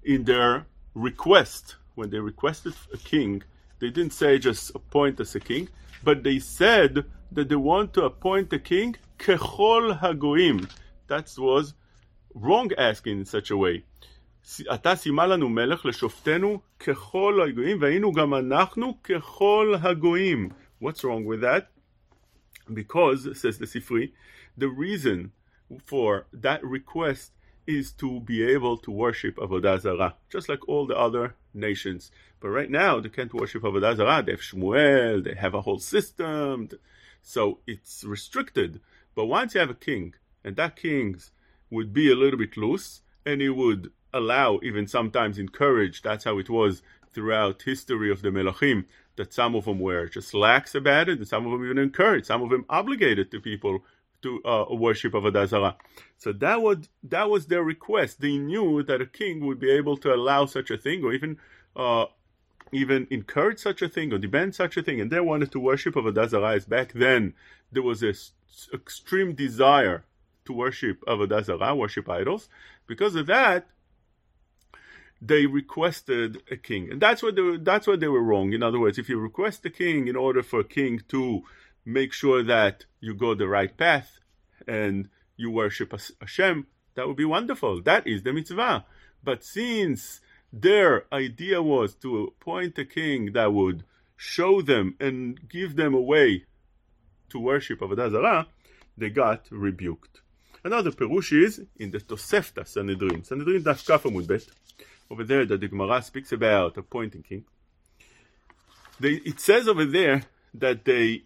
in 0.03 0.23
their 0.25 0.67
request 0.93 1.75
when 1.95 2.11
they 2.11 2.19
requested 2.19 2.73
a 2.93 2.97
king, 2.97 3.41
they 3.78 3.90
didn't 3.90 4.12
say 4.12 4.38
just 4.38 4.74
appoint 4.74 5.20
us 5.20 5.34
a 5.34 5.40
king, 5.40 5.68
but 6.02 6.22
they 6.22 6.38
said 6.38 7.04
that 7.32 7.48
they 7.48 7.56
want 7.56 7.92
to 7.94 8.04
appoint 8.04 8.52
a 8.52 8.58
king 8.58 8.96
kechol 9.18 10.00
hagoim. 10.00 10.68
That 11.08 11.32
was 11.38 11.74
wrong 12.34 12.70
asking 12.78 13.18
in 13.20 13.24
such 13.24 13.50
a 13.50 13.56
way. 13.56 13.84
אתה 14.74 14.96
שימה 14.96 15.26
לנו 15.26 15.48
מלך 15.48 15.86
לשופטנו 15.86 16.60
ככל 16.78 17.40
הגויים, 17.48 17.78
והיינו 17.80 18.12
גם 18.12 18.34
אנחנו 18.34 19.02
ככל 19.02 19.74
הגויים. 19.82 20.48
What's 20.82 21.02
wrong 21.04 21.24
with 21.24 21.40
that? 21.40 21.70
Because, 22.72 23.28
says 23.40 23.58
the 23.58 23.66
Sifri, 23.66 24.12
the 24.56 24.68
reason 24.68 25.32
for 25.84 26.26
that 26.32 26.62
request 26.62 27.32
is 27.69 27.91
to 27.91 28.19
be 28.21 28.43
able 28.43 28.77
to 28.77 28.89
worship 28.89 29.35
Avodah 29.38 29.79
Zarah, 29.79 30.15
just 30.29 30.49
like 30.49 30.67
all 30.67 30.88
the 30.88 30.97
other 30.97 31.35
nations. 31.53 32.11
But 32.39 32.49
right 32.49 32.71
now, 32.71 32.99
they 32.99 33.09
can't 33.09 33.33
worship 33.33 33.61
Avodah 33.61 33.95
Zarah. 33.95 34.23
They 34.25 34.31
have 34.31 34.41
Shmuel, 34.41 35.23
they 35.23 35.35
have 35.35 35.53
a 35.53 35.61
whole 35.61 35.77
system. 35.77 36.69
So 37.21 37.59
it's 37.67 38.03
restricted. 38.03 38.81
But 39.13 39.27
once 39.27 39.53
you 39.53 39.59
have 39.59 39.69
a 39.69 39.75
king, 39.75 40.15
and 40.43 40.55
that 40.55 40.77
king 40.77 41.19
would 41.69 41.93
be 41.93 42.11
a 42.11 42.15
little 42.15 42.39
bit 42.39 42.57
loose, 42.57 43.01
and 43.23 43.39
he 43.39 43.49
would 43.49 43.91
allow, 44.11 44.59
even 44.63 44.88
sometimes 44.88 45.38
encourage, 45.38 46.01
that's 46.01 46.23
how 46.23 46.39
it 46.39 46.49
was 46.49 46.81
throughout 47.13 47.61
history 47.61 48.11
of 48.11 48.23
the 48.23 48.29
Melachim, 48.29 48.85
that 49.17 49.31
some 49.33 49.53
of 49.53 49.65
them 49.65 49.79
were 49.79 50.07
just 50.07 50.33
lax 50.33 50.73
about 50.73 51.07
it, 51.07 51.19
and 51.19 51.27
some 51.27 51.45
of 51.45 51.51
them 51.51 51.63
even 51.65 51.77
encouraged, 51.77 52.25
some 52.25 52.41
of 52.41 52.49
them 52.49 52.65
obligated 52.67 53.29
the 53.29 53.39
people 53.39 53.83
to 54.21 54.43
uh, 54.43 54.65
worship 54.71 55.13
Avodah 55.13 55.47
Zarah. 55.47 55.75
So 56.17 56.33
that 56.33 56.61
was 56.61 56.89
that 57.03 57.29
was 57.29 57.47
their 57.47 57.63
request. 57.63 58.21
They 58.21 58.38
knew 58.38 58.83
that 58.83 59.01
a 59.01 59.05
king 59.05 59.45
would 59.45 59.59
be 59.59 59.71
able 59.71 59.97
to 59.97 60.13
allow 60.13 60.45
such 60.45 60.71
a 60.71 60.77
thing, 60.77 61.03
or 61.03 61.13
even 61.13 61.38
uh, 61.75 62.05
even 62.71 63.07
encourage 63.09 63.59
such 63.59 63.81
a 63.81 63.89
thing, 63.89 64.13
or 64.13 64.17
demand 64.17 64.55
such 64.55 64.77
a 64.77 64.83
thing, 64.83 64.99
and 65.01 65.11
they 65.11 65.19
wanted 65.19 65.51
to 65.51 65.59
worship 65.59 65.95
Avodah 65.95 66.29
Zarah. 66.29 66.55
As 66.55 66.65
back 66.65 66.93
then, 66.93 67.33
there 67.71 67.83
was 67.83 68.01
this 68.01 68.31
extreme 68.73 69.33
desire 69.33 70.03
to 70.45 70.53
worship 70.53 71.03
Avodah 71.07 71.43
Zarah, 71.43 71.75
worship 71.75 72.09
idols. 72.09 72.49
Because 72.88 73.15
of 73.15 73.27
that, 73.27 73.67
they 75.21 75.45
requested 75.45 76.41
a 76.49 76.57
king, 76.57 76.91
and 76.91 77.01
that's 77.01 77.21
what 77.21 77.35
they 77.35 77.41
were, 77.41 77.57
that's 77.57 77.88
what 77.88 77.99
they 77.99 78.07
were 78.07 78.23
wrong. 78.23 78.53
In 78.53 78.63
other 78.63 78.79
words, 78.79 78.97
if 78.97 79.09
you 79.09 79.19
request 79.19 79.65
a 79.65 79.69
king 79.69 80.07
in 80.07 80.15
order 80.15 80.43
for 80.43 80.61
a 80.61 80.63
king 80.63 81.01
to 81.09 81.43
make 81.86 82.13
sure 82.13 82.43
that 82.43 82.86
you 83.00 83.13
go 83.13 83.33
the 83.36 83.48
right 83.48 83.75
path 83.75 84.19
and 84.67 85.09
you 85.38 85.50
worship 85.50 85.93
Hashem, 86.19 86.67
that 86.95 87.07
would 87.07 87.17
be 87.17 87.25
wonderful. 87.25 87.81
That 87.81 88.05
is 88.07 88.24
the 88.24 88.33
mitzvah. 88.33 88.86
But 89.24 89.43
since 89.43 90.21
their 90.51 91.05
idea 91.13 91.62
was 91.62 91.95
to 91.95 92.25
appoint 92.25 92.77
a 92.77 92.86
king 92.86 93.33
that 93.33 93.53
would 93.53 93.83
show 94.17 94.62
them 94.62 94.95
and 95.00 95.50
give 95.50 95.75
them 95.75 95.93
a 95.93 96.01
way 96.01 96.45
to 97.29 97.39
worship 97.39 97.79
Avodah 97.79 98.12
Zarah, 98.12 98.48
they 98.98 99.09
got 99.09 99.45
rebuked. 99.50 100.21
Another 100.63 100.91
perush 100.91 101.31
is 101.31 101.62
in 101.77 101.91
the 101.91 102.00
Tosefta 102.00 102.67
Sanhedrin. 102.67 103.24
Sanhedrin 103.24 103.63
Daf 103.63 103.86
Kaf 103.88 104.05
over 105.12 105.24
there 105.24 105.45
that 105.45 105.59
the 105.59 105.67
Gemara 105.67 106.01
speaks 106.01 106.31
about 106.31 106.77
appointing 106.77 107.24
king. 107.24 107.45
They, 109.00 109.13
it 109.13 109.39
says 109.39 109.67
over 109.67 109.86
there 109.86 110.24
that 110.53 110.83
they 110.83 111.24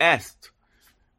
asked 0.00 0.50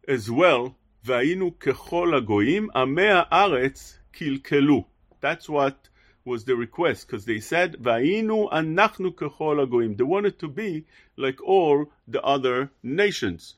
as 0.08 0.30
well, 0.30 0.76
Vainu 1.06 1.56
kechol 1.56 2.20
agoyim, 2.20 2.68
amea 2.76 3.28
aretz 3.30 3.98
kilkelu. 4.14 4.86
That's 5.22 5.48
what 5.48 5.90
was 6.26 6.46
the 6.46 6.56
request, 6.56 7.08
because 7.08 7.26
they 7.26 7.40
said, 7.40 7.78
Vainu 7.82 8.52
anachnu 8.52 9.14
kechol 9.14 9.66
agoyim. 9.66 9.98
They 9.98 10.04
wanted 10.04 10.40
to 10.40 10.48
be 10.48 10.86
like 11.16 11.42
all 11.42 11.92
the 12.08 12.22
other 12.22 12.72
nations. 12.84 13.56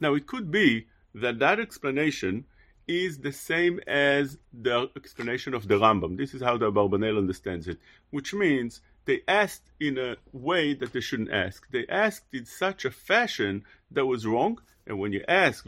Now, 0.00 0.14
it 0.14 0.26
could 0.26 0.50
be 0.50 0.86
that 1.14 1.38
that 1.38 1.60
explanation 1.60 2.44
is 2.86 3.18
the 3.18 3.32
same 3.32 3.80
as 3.86 4.38
the 4.52 4.90
explanation 4.96 5.54
of 5.54 5.68
the 5.68 5.74
Rambam. 5.74 6.16
This 6.16 6.34
is 6.34 6.42
how 6.42 6.56
the 6.56 6.72
Abarbanel 6.72 7.18
understands 7.18 7.68
it, 7.68 7.78
which 8.10 8.34
means 8.34 8.80
they 9.10 9.22
asked 9.26 9.72
in 9.80 9.98
a 9.98 10.16
way 10.32 10.72
that 10.72 10.92
they 10.92 11.00
shouldn't 11.00 11.32
ask. 11.32 11.68
They 11.72 11.84
asked 11.88 12.26
in 12.32 12.46
such 12.46 12.84
a 12.84 12.92
fashion 12.92 13.64
that 13.90 14.06
was 14.06 14.24
wrong. 14.24 14.60
And 14.86 15.00
when 15.00 15.12
you 15.12 15.24
ask, 15.26 15.64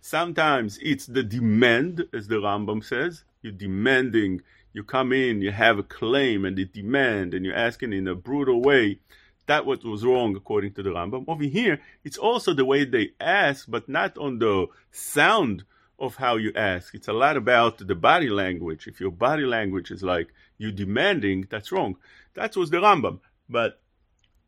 sometimes 0.00 0.78
it's 0.82 1.06
the 1.06 1.22
demand, 1.22 2.04
as 2.12 2.26
the 2.26 2.40
Rambam 2.46 2.82
says. 2.82 3.22
You're 3.40 3.52
demanding, 3.52 4.42
you 4.72 4.82
come 4.82 5.12
in, 5.12 5.42
you 5.42 5.52
have 5.52 5.78
a 5.78 5.84
claim 5.84 6.44
and 6.44 6.56
the 6.56 6.64
demand, 6.64 7.34
and 7.34 7.46
you're 7.46 7.54
asking 7.54 7.92
in 7.92 8.08
a 8.08 8.16
brutal 8.16 8.60
way. 8.60 8.98
That 9.46 9.64
what 9.64 9.84
was 9.84 10.04
wrong 10.04 10.34
according 10.34 10.72
to 10.74 10.82
the 10.82 10.90
Rambam. 10.90 11.24
Over 11.28 11.44
here, 11.44 11.80
it's 12.02 12.18
also 12.18 12.52
the 12.52 12.64
way 12.64 12.84
they 12.84 13.12
ask, 13.20 13.66
but 13.68 13.88
not 13.88 14.18
on 14.18 14.40
the 14.40 14.66
sound 14.90 15.62
of 16.00 16.16
how 16.16 16.34
you 16.34 16.52
ask. 16.56 16.96
It's 16.96 17.06
a 17.06 17.12
lot 17.12 17.36
about 17.36 17.78
the 17.78 17.94
body 17.94 18.28
language. 18.28 18.88
If 18.88 19.00
your 19.00 19.12
body 19.12 19.44
language 19.44 19.92
is 19.92 20.02
like 20.02 20.34
you 20.62 20.72
demanding, 20.72 21.46
that's 21.50 21.72
wrong. 21.72 21.96
That 22.34 22.56
was 22.56 22.70
the 22.70 22.78
Rambam. 22.78 23.20
But 23.48 23.80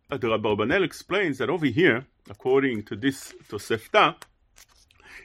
the 0.08 0.18
Abarbanel 0.18 0.84
explains 0.84 1.38
that 1.38 1.50
over 1.50 1.66
here, 1.66 2.06
according 2.30 2.84
to 2.84 2.96
this 2.96 3.34
Tosefta, 3.48 4.16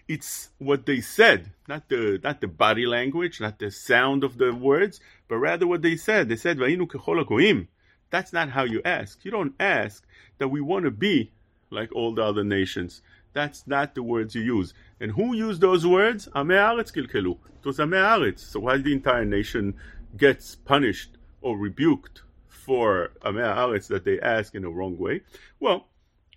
it's 0.08 0.50
what 0.58 0.88
they 0.88 1.02
said, 1.02 1.52
not 1.68 1.88
the 1.88 2.20
not 2.24 2.42
the 2.42 2.48
body 2.48 2.88
language, 2.88 3.40
not 3.40 3.60
the 3.60 3.70
sound 3.70 4.24
of 4.24 4.40
the 4.40 4.52
words, 4.54 5.00
but 5.28 5.38
rather 5.38 5.68
what 5.68 5.84
they 5.84 5.96
said. 5.96 6.28
They 6.28 6.36
said, 6.36 6.58
"Va'inu 6.58 6.88
kechol 6.88 7.68
That's 8.10 8.34
not 8.34 8.50
how 8.50 8.64
you 8.64 8.82
ask. 8.84 9.24
You 9.24 9.30
don't 9.30 9.54
ask 9.60 10.04
that 10.40 10.48
we 10.48 10.62
want 10.62 10.86
to 10.86 10.92
be 10.92 11.32
like 11.70 11.92
all 11.94 12.16
the 12.16 12.24
other 12.24 12.44
nations. 12.44 13.04
That's 13.34 13.68
not 13.68 13.94
the 13.94 14.02
words 14.02 14.34
you 14.34 14.42
use. 14.42 14.74
And 15.00 15.12
who 15.12 15.36
used 15.36 15.62
those 15.62 15.86
words? 15.86 16.28
Ame'aretz 16.36 16.92
kilkelu. 16.92 17.38
It 17.60 17.66
was 17.66 17.78
Ame'aretz. 17.78 18.40
So 18.40 18.62
why 18.62 18.78
did 18.78 18.86
the 18.86 18.94
entire 18.94 19.26
nation 19.26 19.76
gets 20.18 20.56
punished 20.56 21.18
or 21.42 21.58
rebuked 21.58 22.22
for 22.48 23.12
a 23.22 23.32
Ame'aretz 23.32 23.88
that 23.88 24.06
they 24.06 24.20
ask 24.20 24.56
in 24.56 24.66
a 24.66 24.70
wrong 24.70 24.98
way? 24.98 25.22
Well, 25.60 25.88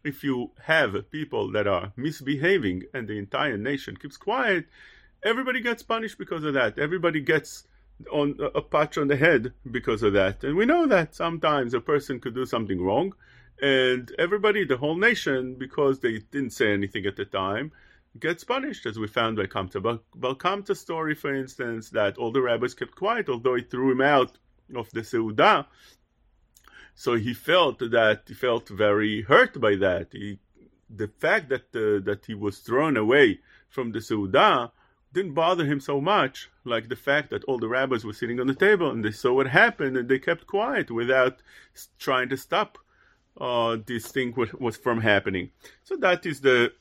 if 0.05 0.25
you 0.25 0.50
have 0.64 1.11
people 1.11 1.50
that 1.52 1.67
are 1.67 1.93
misbehaving 1.97 2.85
and 2.93 3.07
the 3.07 3.19
entire 3.19 3.57
nation 3.57 3.97
keeps 3.97 4.17
quiet, 4.17 4.67
everybody 5.25 5.61
gets 5.61 5.83
punished 5.83 6.19
because 6.19 6.45
of 6.45 6.55
that. 6.55 6.79
Everybody 6.79 7.21
gets 7.21 7.64
on 8.11 8.37
a 8.55 8.61
patch 8.61 8.99
on 8.99 9.09
the 9.09 9.17
head 9.17 9.52
because 9.71 10.02
of 10.02 10.12
that. 10.14 10.43
And 10.43 10.57
we 10.57 10.67
know 10.67 10.87
that 10.87 11.14
sometimes 11.14 11.73
a 11.73 11.81
person 11.81 12.19
could 12.19 12.35
do 12.35 12.47
something 12.47 12.81
wrong 12.83 13.14
and 13.62 14.12
everybody, 14.19 14.64
the 14.64 14.76
whole 14.76 14.97
nation, 14.97 15.55
because 15.55 16.00
they 16.00 16.19
didn't 16.33 16.50
say 16.50 16.73
anything 16.73 17.07
at 17.07 17.14
the 17.14 17.25
time, 17.25 17.71
gets 18.19 18.45
punished, 18.45 18.87
as 18.87 18.99
we 18.99 19.07
found 19.07 19.37
by 19.37 19.47
Kamtza. 19.47 20.00
But 20.14 20.38
Kamtza's 20.38 20.81
story, 20.81 21.14
for 21.14 21.35
instance, 21.35 21.90
that 21.90 22.19
all 22.19 22.33
the 22.33 22.42
rabbis 22.42 22.75
kept 22.75 22.95
quiet, 22.95 23.28
although 23.28 23.54
he 23.54 23.62
threw 23.62 23.90
him 23.92 24.00
out 24.00 24.38
of 24.75 24.90
the 24.90 25.00
Seudah. 25.00 25.66
So 26.95 27.14
he 27.14 27.33
felt 27.35 27.78
that 27.78 28.23
he 28.26 28.35
felt 28.35 28.69
very 28.69 29.23
hurt 29.23 29.61
by 29.61 29.76
that. 29.76 30.09
He, 30.12 30.38
the 30.95 31.09
fact 31.09 31.49
that 31.49 31.75
uh, 31.75 32.04
that 32.04 32.25
he 32.26 32.35
was 32.35 32.59
thrown 32.59 32.97
away 32.97 33.40
from 33.69 33.92
the 33.92 34.00
Seudah 34.00 34.71
didn't 35.12 35.35
bother 35.35 35.64
him 35.64 35.81
so 35.81 36.00
much, 36.00 36.50
like 36.64 36.88
the 36.88 36.97
fact 36.97 37.31
that 37.31 37.45
all 37.45 37.59
the 37.59 37.69
rabbis 37.69 38.04
were 38.04 38.12
sitting 38.12 38.40
on 38.40 38.47
the 38.47 38.54
table 38.54 38.90
and 38.90 39.04
they 39.04 39.11
saw 39.11 39.33
what 39.33 39.47
happened 39.47 39.97
and 39.97 40.09
they 40.09 40.19
kept 40.19 40.47
quiet 40.47 40.90
without 40.90 41.42
trying 41.99 42.28
to 42.31 42.37
stop 42.37 42.78
uh, 43.40 43.76
this 43.87 44.07
thing 44.09 44.35
was 44.59 44.76
from 44.76 45.00
happening. 45.00 45.50
So 45.85 45.97
that 45.97 46.26
is 46.26 46.40
the 46.40 46.73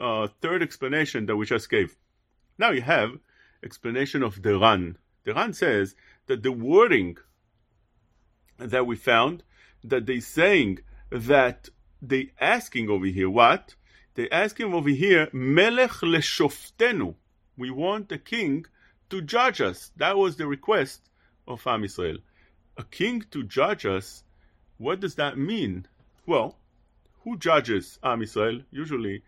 uh, 0.00 0.28
third 0.40 0.62
explanation 0.62 1.26
that 1.26 1.36
we 1.36 1.46
just 1.46 1.70
gave. 1.70 1.96
Now 2.58 2.70
you 2.70 2.82
have 2.82 3.18
explanation 3.62 4.22
of 4.22 4.42
the 4.42 4.58
Ran. 4.58 4.96
The 5.24 5.34
Ran 5.34 5.52
says 5.52 5.94
that 6.26 6.42
the 6.42 6.52
wording 6.52 7.16
that 8.58 8.86
we 8.86 8.96
found 8.96 9.42
that 9.84 10.06
they 10.06 10.20
saying 10.20 10.78
that 11.10 11.68
they 12.00 12.30
asking 12.40 12.88
over 12.88 13.06
here 13.06 13.28
what 13.28 13.74
they 14.14 14.28
asking 14.30 14.72
over 14.72 14.90
here 14.90 15.28
melech 15.32 15.90
leshoftenu 15.90 17.14
we 17.56 17.70
want 17.70 18.12
a 18.12 18.18
king 18.18 18.64
to 19.10 19.20
judge 19.20 19.60
us 19.60 19.90
that 19.96 20.16
was 20.16 20.36
the 20.36 20.46
request 20.46 21.10
of 21.48 21.66
Am 21.66 21.82
Israel 21.82 22.18
a 22.76 22.84
king 22.84 23.24
to 23.30 23.42
judge 23.42 23.84
us 23.84 24.22
what 24.82 24.98
does 24.98 25.14
that 25.14 25.38
mean? 25.38 25.86
Well, 26.26 26.56
who 27.22 27.38
judges 27.38 28.00
Am 28.02 28.20
Yisrael? 28.20 28.64
Usually, 28.72 29.22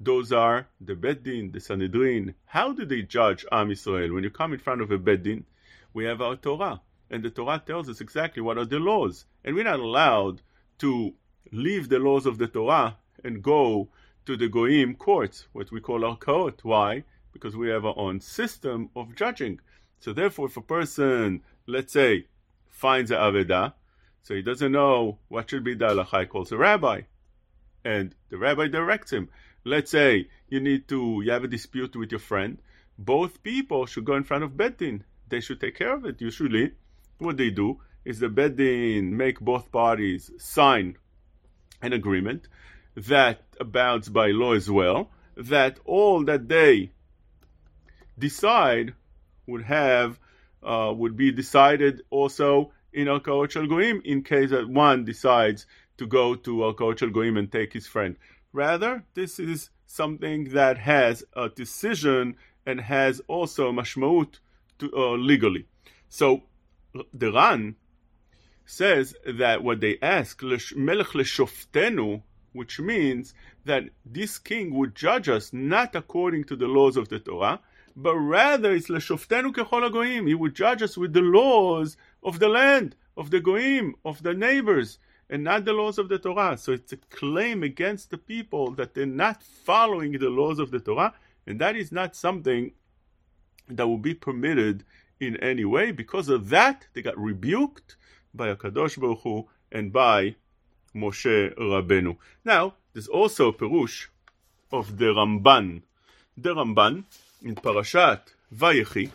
those 0.00 0.32
are 0.32 0.66
the 0.80 0.94
Beddin, 0.94 1.52
the 1.52 1.60
Sanhedrin. 1.60 2.34
How 2.46 2.72
do 2.72 2.86
they 2.86 3.02
judge 3.02 3.44
Am 3.52 3.68
Yisrael? 3.68 4.14
When 4.14 4.24
you 4.24 4.30
come 4.30 4.54
in 4.54 4.58
front 4.58 4.80
of 4.80 4.90
a 4.90 4.98
Beddin, 4.98 5.44
we 5.92 6.04
have 6.04 6.22
our 6.22 6.36
Torah, 6.36 6.80
and 7.10 7.22
the 7.22 7.30
Torah 7.30 7.62
tells 7.64 7.88
us 7.88 8.00
exactly 8.00 8.40
what 8.42 8.56
are 8.56 8.64
the 8.64 8.78
laws, 8.78 9.26
and 9.44 9.54
we're 9.54 9.64
not 9.64 9.80
allowed 9.80 10.40
to 10.78 11.12
leave 11.52 11.88
the 11.88 11.98
laws 11.98 12.24
of 12.24 12.38
the 12.38 12.46
Torah 12.46 12.96
and 13.24 13.42
go 13.42 13.88
to 14.24 14.36
the 14.36 14.48
Goyim 14.48 14.94
courts, 14.94 15.46
what 15.52 15.70
we 15.70 15.80
call 15.80 16.04
our 16.04 16.16
court. 16.16 16.64
Why? 16.64 17.04
Because 17.32 17.56
we 17.56 17.68
have 17.68 17.84
our 17.84 17.98
own 17.98 18.20
system 18.20 18.88
of 18.96 19.14
judging. 19.14 19.60
So 19.98 20.12
therefore, 20.12 20.46
if 20.46 20.56
a 20.56 20.62
person, 20.62 21.42
let's 21.66 21.92
say, 21.92 22.26
finds 22.68 23.10
a 23.10 23.16
Aveda, 23.16 23.74
so 24.22 24.34
he 24.34 24.42
doesn't 24.42 24.72
know 24.72 25.18
what 25.28 25.50
should 25.50 25.64
be 25.64 25.74
the 25.74 25.88
halacha. 25.88 26.20
He 26.20 26.26
calls 26.26 26.52
a 26.52 26.56
rabbi, 26.56 27.02
and 27.84 28.14
the 28.28 28.38
rabbi 28.38 28.68
directs 28.68 29.12
him. 29.12 29.28
Let's 29.64 29.90
say 29.90 30.28
you 30.48 30.60
need 30.60 30.88
to 30.88 31.22
you 31.24 31.30
have 31.32 31.44
a 31.44 31.48
dispute 31.48 31.94
with 31.96 32.10
your 32.10 32.20
friend. 32.20 32.58
Both 32.98 33.42
people 33.42 33.86
should 33.86 34.04
go 34.04 34.14
in 34.16 34.24
front 34.24 34.44
of 34.44 34.56
Beddin. 34.56 35.04
They 35.28 35.40
should 35.40 35.60
take 35.60 35.76
care 35.76 35.94
of 35.94 36.04
it. 36.04 36.20
Usually, 36.20 36.72
what 37.18 37.36
they 37.36 37.50
do 37.50 37.80
is 38.04 38.18
the 38.18 38.28
Beddin 38.28 39.16
make 39.16 39.40
both 39.40 39.70
parties 39.70 40.30
sign 40.38 40.96
an 41.82 41.92
agreement 41.92 42.48
that 42.96 43.42
abounds 43.58 44.08
by 44.08 44.28
law 44.28 44.52
as 44.52 44.70
well. 44.70 45.10
That 45.36 45.78
all 45.84 46.24
that 46.24 46.48
they 46.48 46.92
decide 48.18 48.94
would 49.46 49.62
have 49.62 50.18
uh, 50.62 50.92
would 50.94 51.16
be 51.16 51.32
decided 51.32 52.02
also 52.10 52.72
in 52.92 53.08
Al 53.08 53.20
Goim 53.20 54.02
in 54.04 54.22
case 54.22 54.50
that 54.50 54.68
one 54.68 55.04
decides 55.04 55.66
to 55.98 56.06
go 56.06 56.34
to 56.34 56.64
Al 56.64 56.72
Goim 56.72 57.36
and 57.38 57.50
take 57.50 57.72
his 57.72 57.86
friend. 57.86 58.16
Rather, 58.52 59.04
this 59.14 59.38
is 59.38 59.70
something 59.86 60.50
that 60.50 60.78
has 60.78 61.24
a 61.34 61.48
decision 61.48 62.36
and 62.66 62.80
has 62.80 63.20
also 63.28 63.72
mashmaut 63.72 64.38
to, 64.78 64.92
uh, 64.94 65.12
legally. 65.12 65.66
So 66.08 66.42
the 67.14 67.32
Ran 67.32 67.76
says 68.66 69.14
that 69.26 69.62
what 69.62 69.80
they 69.80 69.98
ask, 70.02 70.42
Melech 70.42 71.08
leshoftenu, 71.08 72.22
which 72.52 72.80
means 72.80 73.34
that 73.64 73.84
this 74.04 74.38
king 74.38 74.74
would 74.74 74.94
judge 74.94 75.28
us 75.28 75.52
not 75.52 75.94
according 75.94 76.44
to 76.44 76.56
the 76.56 76.66
laws 76.66 76.96
of 76.96 77.08
the 77.08 77.20
Torah, 77.20 77.60
but 77.96 78.16
rather 78.16 78.72
it's 78.72 78.88
leshoftenu 78.88 79.52
kechol. 79.52 80.26
He 80.26 80.34
would 80.34 80.54
judge 80.54 80.82
us 80.82 80.96
with 80.96 81.12
the 81.12 81.22
laws 81.22 81.96
of 82.22 82.38
the 82.38 82.48
land, 82.48 82.96
of 83.16 83.30
the 83.30 83.40
goim, 83.40 83.94
of 84.04 84.22
the 84.22 84.34
neighbors, 84.34 84.98
and 85.30 85.44
not 85.44 85.64
the 85.64 85.72
laws 85.72 85.96
of 85.96 86.08
the 86.08 86.18
Torah. 86.18 86.58
So 86.58 86.72
it's 86.72 86.92
a 86.92 86.96
claim 86.96 87.62
against 87.62 88.10
the 88.10 88.18
people 88.18 88.72
that 88.72 88.94
they're 88.94 89.06
not 89.06 89.42
following 89.42 90.12
the 90.12 90.28
laws 90.28 90.58
of 90.58 90.72
the 90.72 90.80
Torah, 90.80 91.14
and 91.46 91.58
that 91.60 91.76
is 91.76 91.92
not 91.92 92.16
something 92.16 92.72
that 93.68 93.86
will 93.86 93.98
be 93.98 94.12
permitted 94.12 94.84
in 95.20 95.36
any 95.36 95.64
way. 95.64 95.92
Because 95.92 96.28
of 96.28 96.48
that, 96.48 96.88
they 96.92 97.02
got 97.02 97.16
rebuked 97.16 97.96
by 98.34 98.52
Akadosh 98.52 99.00
Baruch 99.00 99.20
Hu 99.20 99.48
and 99.70 99.92
by 99.92 100.34
Moshe 100.94 101.54
Rabbeinu. 101.56 102.16
Now, 102.44 102.74
there's 102.92 103.06
also 103.06 103.48
a 103.48 103.52
perush 103.52 104.08
of 104.72 104.98
the 104.98 105.06
Ramban. 105.06 105.82
The 106.36 106.54
Ramban 106.54 107.04
in 107.42 107.54
Parashat 107.54 108.20
Vayechi, 108.52 109.10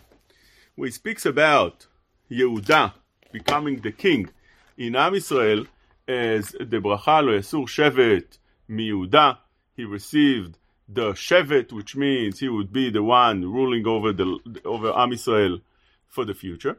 where 0.76 0.88
he 0.88 0.92
speaks 0.92 1.26
about 1.26 1.88
Yehuda 2.32 2.94
becoming 3.34 3.82
the 3.82 3.92
king 3.92 4.30
in 4.78 4.96
Am 4.96 5.14
Israel 5.14 5.66
as 6.07 6.51
the 6.51 6.81
bracha 6.81 7.25
lo 7.25 7.33
yasur 7.39 7.65
shevet 7.67 8.39
miYehuda. 8.69 9.39
He 9.77 9.85
received 9.85 10.59
the 10.89 11.13
shevet, 11.13 11.73
which 11.73 11.97
means 11.97 12.41
he 12.41 12.49
would 12.49 12.73
be 12.73 12.91
the 12.91 13.03
one 13.03 13.43
ruling 13.43 13.87
over 13.87 14.13
the 14.13 14.39
over 14.65 14.93
Am 14.97 15.13
Israel 15.13 15.61
for 16.07 16.25
the 16.25 16.35
future. 16.35 16.79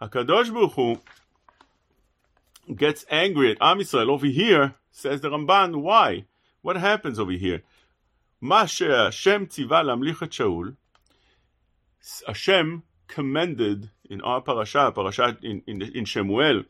Hakadosh 0.00 0.52
Baruch 0.52 0.72
Hu 0.72 0.98
gets 2.74 3.04
angry 3.10 3.52
at 3.52 3.58
Am 3.60 3.78
Yisrael 3.78 4.08
over 4.10 4.26
here, 4.26 4.74
says 4.90 5.20
the 5.20 5.30
Ramban, 5.30 5.82
why? 5.82 6.24
What 6.62 6.76
happens 6.76 7.18
over 7.18 7.32
here? 7.32 7.62
מה 8.42 8.66
שהשם 8.66 9.46
ציווה 9.46 9.82
להמליך 9.82 10.22
את 10.22 10.32
שאול, 10.32 10.74
Hashem 12.26 12.82
commended 13.08 13.88
in 14.10 14.20
our 14.20 14.42
parasha, 14.42 14.92
parasha 14.92 15.38
in, 15.42 15.62
in, 15.66 15.80
in 15.80 16.04
Shemuel, 16.04 16.64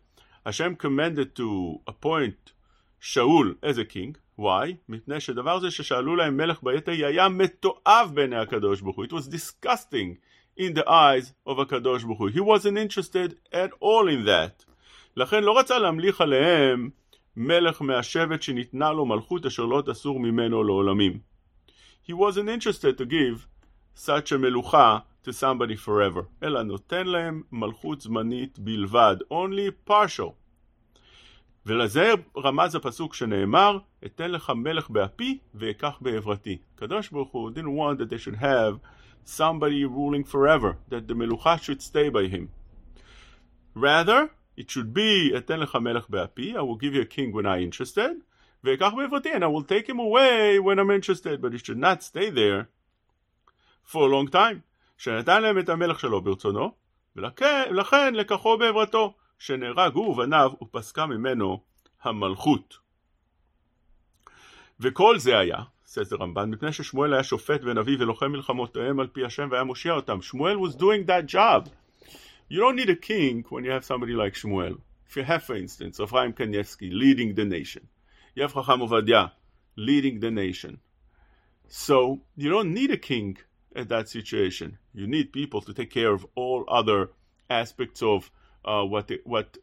Hashem 0.47 0.77
commanded 0.77 1.35
to 1.37 1.81
appoint 1.87 2.53
Shaul 3.01 3.57
as 3.63 3.79
a 3.79 3.85
king. 3.85 4.17
Why? 4.37 4.75
מפני 4.89 5.21
שדבר 5.21 5.59
זה 5.59 5.71
ששאלו 5.71 6.17
להם 6.17 6.37
מלך 6.37 6.63
בעת 6.63 6.89
ההיא 6.89 7.07
היה 7.07 7.29
מתועב 7.29 8.11
בעיני 8.15 8.37
הקדוש 8.37 8.81
ברוך 8.81 8.97
הוא. 8.97 9.05
It 9.05 9.13
was 9.13 9.29
disgusting 9.29 10.17
in 10.59 10.75
the 10.75 10.89
eyes 10.89 11.49
of 11.49 11.61
הקדוש 11.61 12.05
ברוך 12.05 12.19
הוא. 12.19 12.29
He 12.31 12.41
wasn't 12.41 12.79
interested 12.79 13.35
at 13.53 13.71
all 13.83 14.09
in 14.09 14.27
that. 14.27 14.65
לכן 15.17 15.45
לא 15.45 15.59
רצה 15.59 15.79
להמליך 15.79 16.21
עליהם 16.21 16.91
מלך 17.37 17.83
מהשבט 17.83 18.43
שניתנה 18.43 18.93
לו 18.93 19.07
מלכות 19.07 19.47
אשר 19.47 19.65
לא 19.65 19.83
תסור 19.87 20.21
ממנו 20.21 20.65
לעולמים. 20.65 21.19
He 22.09 22.13
wasn't 22.13 22.49
interested 22.49 22.99
to 22.99 23.05
give 23.05 23.47
such 23.97 24.33
a 24.33 24.39
מלוכה 24.39 24.99
to 25.25 25.31
somebody 25.33 25.77
forever, 25.87 26.23
אלא 26.43 26.63
נותן 26.63 27.07
להם 27.07 27.43
מלכות 27.53 28.01
זמנית 28.01 28.59
בלבד, 28.59 29.17
only 29.33 29.91
partial. 29.91 30.33
ולזה 31.67 32.13
רמז 32.37 32.75
הפסוק 32.75 33.15
שנאמר, 33.15 33.79
אתן 34.07 34.31
לך 34.31 34.51
מלך 34.51 34.91
באפי 34.91 35.39
ואקח 35.55 35.99
בעברתי. 36.01 36.59
קדוש 36.75 37.11
ברוך 37.11 37.31
הוא 37.31 37.51
didn't 37.51 37.79
want 37.79 37.99
that 37.99 38.11
they 38.11 38.19
should 38.19 38.37
have 38.37 38.79
somebody 39.27 39.85
ruling 39.85 40.25
forever, 40.25 40.75
that 40.91 41.09
the 41.09 41.15
מלוכה 41.15 41.57
should 41.59 41.81
stay 41.83 42.11
by 42.11 42.29
him. 42.29 42.49
Rather, 43.77 44.29
it 44.57 44.71
should 44.71 44.95
be, 44.95 45.37
אתן 45.39 45.61
לך 45.61 45.77
מלך 45.77 46.09
באפי, 46.09 46.55
I 46.55 46.61
will 46.61 46.79
give 46.79 46.95
you 46.95 47.01
a 47.01 47.07
king 47.07 47.33
when 47.33 47.47
I'm 47.47 47.63
interested, 47.63 48.13
ואקח 48.65 48.93
בעברתי, 48.97 49.33
and 49.33 49.43
I 49.45 49.49
will 49.49 49.65
take 49.65 49.89
him 49.89 49.99
away 49.99 50.59
when 50.59 50.79
I'm 50.79 50.91
interested, 50.91 51.41
but 51.41 51.53
he 51.53 51.59
should 51.59 51.79
not 51.79 52.03
stay 52.03 52.31
there 52.31 52.69
for 53.85 54.03
a 54.03 54.11
long 54.11 54.29
time. 54.29 54.63
שנתן 55.00 55.42
להם 55.42 55.60
את 55.60 55.70
המלך 55.70 56.00
שלו 56.00 56.22
ברצונו, 56.22 56.72
ולכן 57.16 58.14
לקחו 58.14 58.58
בעברתו, 58.58 59.16
שנהרג 59.38 59.94
הוא 59.94 60.08
ובניו, 60.08 60.52
ופסקה 60.62 61.06
ממנו 61.06 61.64
המלכות. 62.02 62.78
וכל 64.80 65.20
זה 65.20 65.38
היה, 65.38 65.58
the 65.86 66.16
רמב"ן, 66.16 66.50
מפני 66.50 66.74
ששמואל 66.74 67.14
היה 67.14 67.24
שופט 67.24 67.62
ונביא 67.64 67.98
ולוחם 68.00 68.32
מלחמותיהם 68.32 69.00
על 69.00 69.08
פי 69.08 69.26
השם 69.26 69.48
והיה 69.52 69.64
מושיע 69.64 69.94
אותם. 69.94 70.22
שמואל 70.22 70.58
was 70.58 70.76
doing 70.76 71.08
that 71.08 71.34
job. 71.34 71.70
You 72.52 72.60
don't 72.60 72.76
need 72.76 72.90
a 72.90 72.96
king 72.96 73.46
when 73.50 73.64
you 73.64 73.72
have 73.72 73.86
somebody 73.86 74.14
like 74.14 74.34
Shmuel. 74.34 74.76
If 75.08 75.18
you 75.18 75.24
have, 75.24 75.44
for 75.44 75.56
instance, 75.56 76.00
Ephraim 76.00 76.34
Kanievsky 76.34 76.90
leading 76.92 77.36
the 77.36 77.46
nation, 77.46 77.84
have 78.44 78.54
Chacham 78.54 78.82
Ovadia 78.82 79.32
leading 79.78 80.20
the 80.20 80.32
nation. 80.32 80.80
So 81.68 81.98
you 82.36 82.50
don't 82.50 82.74
need 82.74 82.92
a 82.92 82.98
king 82.98 83.38
at 83.75 83.89
that 83.89 84.09
situation. 84.09 84.79
You 84.93 85.07
need 85.07 85.33
people 85.33 85.61
to 85.63 85.75
take 85.75 85.91
care 85.91 86.13
of 86.13 86.27
all 86.35 86.65
other 86.69 87.11
aspects 87.51 88.03
of 88.03 88.31
uh, 88.65 88.83
what 88.85 89.09
the, 89.09 89.21
what 89.25 89.59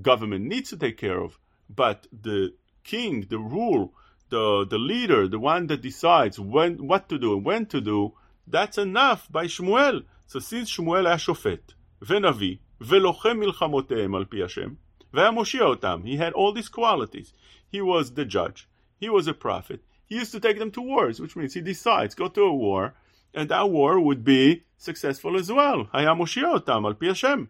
government 0.00 0.44
needs 0.46 0.70
to 0.70 0.76
take 0.76 0.96
care 0.96 1.20
of. 1.20 1.38
But 1.68 2.06
the 2.12 2.54
king, 2.84 3.26
the 3.28 3.38
rule, 3.38 3.92
the 4.30 4.66
the 4.68 4.78
leader, 4.78 5.28
the 5.28 5.38
one 5.38 5.66
that 5.66 5.82
decides 5.82 6.38
when 6.38 6.86
what 6.86 7.08
to 7.10 7.18
do 7.18 7.34
and 7.34 7.44
when 7.44 7.66
to 7.66 7.80
do, 7.80 8.12
that's 8.46 8.78
enough 8.78 9.30
by 9.30 9.46
Shmuel. 9.46 10.04
So 10.26 10.38
since 10.38 10.70
Shmuel 10.70 11.06
היה 11.06 11.18
שופט 11.18 11.72
ונביא 12.02 12.56
ולוחם 12.80 13.40
מלחמותיהם 13.40 14.14
על 14.14 14.24
פי 14.24 14.42
השם, 14.42 14.74
והיה 15.12 15.30
מושיע 15.30 15.62
אותם, 15.62 16.02
he 16.04 16.16
had 16.16 16.32
all 16.32 16.52
these 16.52 16.68
qualities. 16.68 17.32
He 17.72 17.80
was 17.80 18.12
the 18.14 18.24
judge, 18.24 18.68
he 19.00 19.08
was 19.08 19.26
a 19.26 19.34
prophet, 19.34 19.80
he 20.06 20.16
used 20.16 20.32
to 20.32 20.40
take 20.40 20.58
them 20.58 20.70
to 20.70 20.80
wars, 20.80 21.20
which 21.20 21.36
means 21.36 21.54
he 21.54 21.60
decides, 21.60 22.14
go 22.14 22.28
to 22.28 22.42
a 22.42 22.54
war, 22.54 22.94
and 23.34 23.48
that 23.48 23.70
war 23.70 24.00
would 24.00 24.24
be 24.24 24.62
successful 24.78 25.36
as 25.36 25.50
well. 25.50 25.86
היה 25.92 26.14
מושיע 26.14 26.48
אותם 26.48 26.86
על 26.86 26.94
פי 26.94 27.10
השם. 27.10 27.44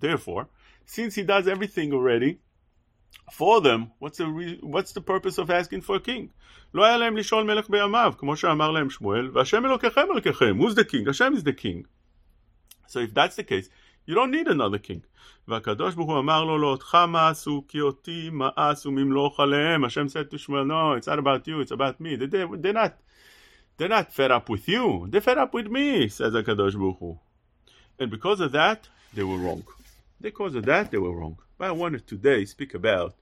Therefore, 0.00 0.48
since 0.86 1.14
he 1.14 1.22
does 1.22 1.46
everything 1.48 1.92
already 1.92 2.38
for 3.32 3.60
them, 3.60 3.90
what's 3.98 4.18
the, 4.18 4.26
re- 4.26 4.60
what's 4.62 4.92
the 4.92 5.00
purpose 5.00 5.38
of 5.38 5.50
asking 5.50 5.82
for 5.82 5.96
a 5.96 6.00
king? 6.00 6.28
לא 6.74 6.84
היה 6.84 6.96
להם 6.96 7.16
לשאול 7.16 7.44
מלך 7.44 7.70
בימיו, 7.70 8.12
כמו 8.18 8.36
שאמר 8.36 8.70
להם 8.70 8.90
שמואל, 8.90 9.30
והשם 9.32 9.66
אלוקיכם 9.66 10.06
אלוקיכם, 10.12 10.58
who's 10.60 10.74
the 10.74 10.84
king? 10.84 11.06
Hashem 11.06 11.34
is 11.34 11.42
the 11.42 11.52
king. 11.52 11.86
So 12.86 13.00
if 13.00 13.14
that's 13.14 13.36
the 13.36 13.44
case, 13.44 13.68
you 14.06 14.14
don't 14.14 14.30
need 14.30 14.48
another 14.48 14.78
king. 14.78 15.00
והקדוש 15.48 15.94
ברוך 15.94 16.10
הוא 16.10 16.18
אמר 16.18 16.44
לו, 16.44 16.58
לא 16.58 16.66
אותך 16.66 16.98
מאסו, 17.08 17.64
כי 17.68 17.80
אותי 17.80 18.30
מאסו 18.32 18.90
ממלוך 18.90 19.40
עליהם. 19.40 19.84
Hashem 19.84 20.08
said 20.08 20.30
to 20.30 20.36
Shmuel, 20.36 20.66
no, 20.66 20.92
it's 20.92 21.06
not 21.06 21.18
about 21.18 21.46
you, 21.48 21.60
it's 21.60 21.70
about 21.70 22.00
me. 22.00 22.16
They, 22.16 22.26
they, 22.26 22.44
they're 22.60 22.72
not, 22.72 22.92
they're 23.77 23.89
not 23.89 24.13
fed 24.13 24.31
up 24.31 24.49
with 24.49 24.67
you, 24.67 25.07
they're 25.09 25.21
fed 25.21 25.37
up 25.37 25.53
with 25.53 25.67
me, 25.67 26.07
says 26.07 26.33
HaKadosh 26.33 26.73
Baruch. 26.73 27.17
And 27.99 28.11
because 28.11 28.39
of 28.39 28.51
that, 28.53 28.87
they 29.13 29.23
were 29.23 29.37
wrong. 29.37 29.63
Because 30.19 30.55
of 30.55 30.65
that, 30.65 30.91
they 30.91 30.97
were 30.97 31.15
wrong. 31.15 31.37
But 31.57 31.69
I 31.69 31.71
wanted 31.71 32.07
today 32.07 32.45
speak 32.45 32.73
about 32.73 33.15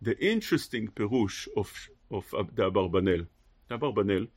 the 0.00 0.16
interesting 0.24 0.88
perush 0.88 1.48
of, 1.56 1.72
of 2.10 2.32
uh, 2.34 2.44
the 2.54 2.70
Abarbanel. 2.70 3.26
The 3.68 3.78
Abarbanel 3.78 4.28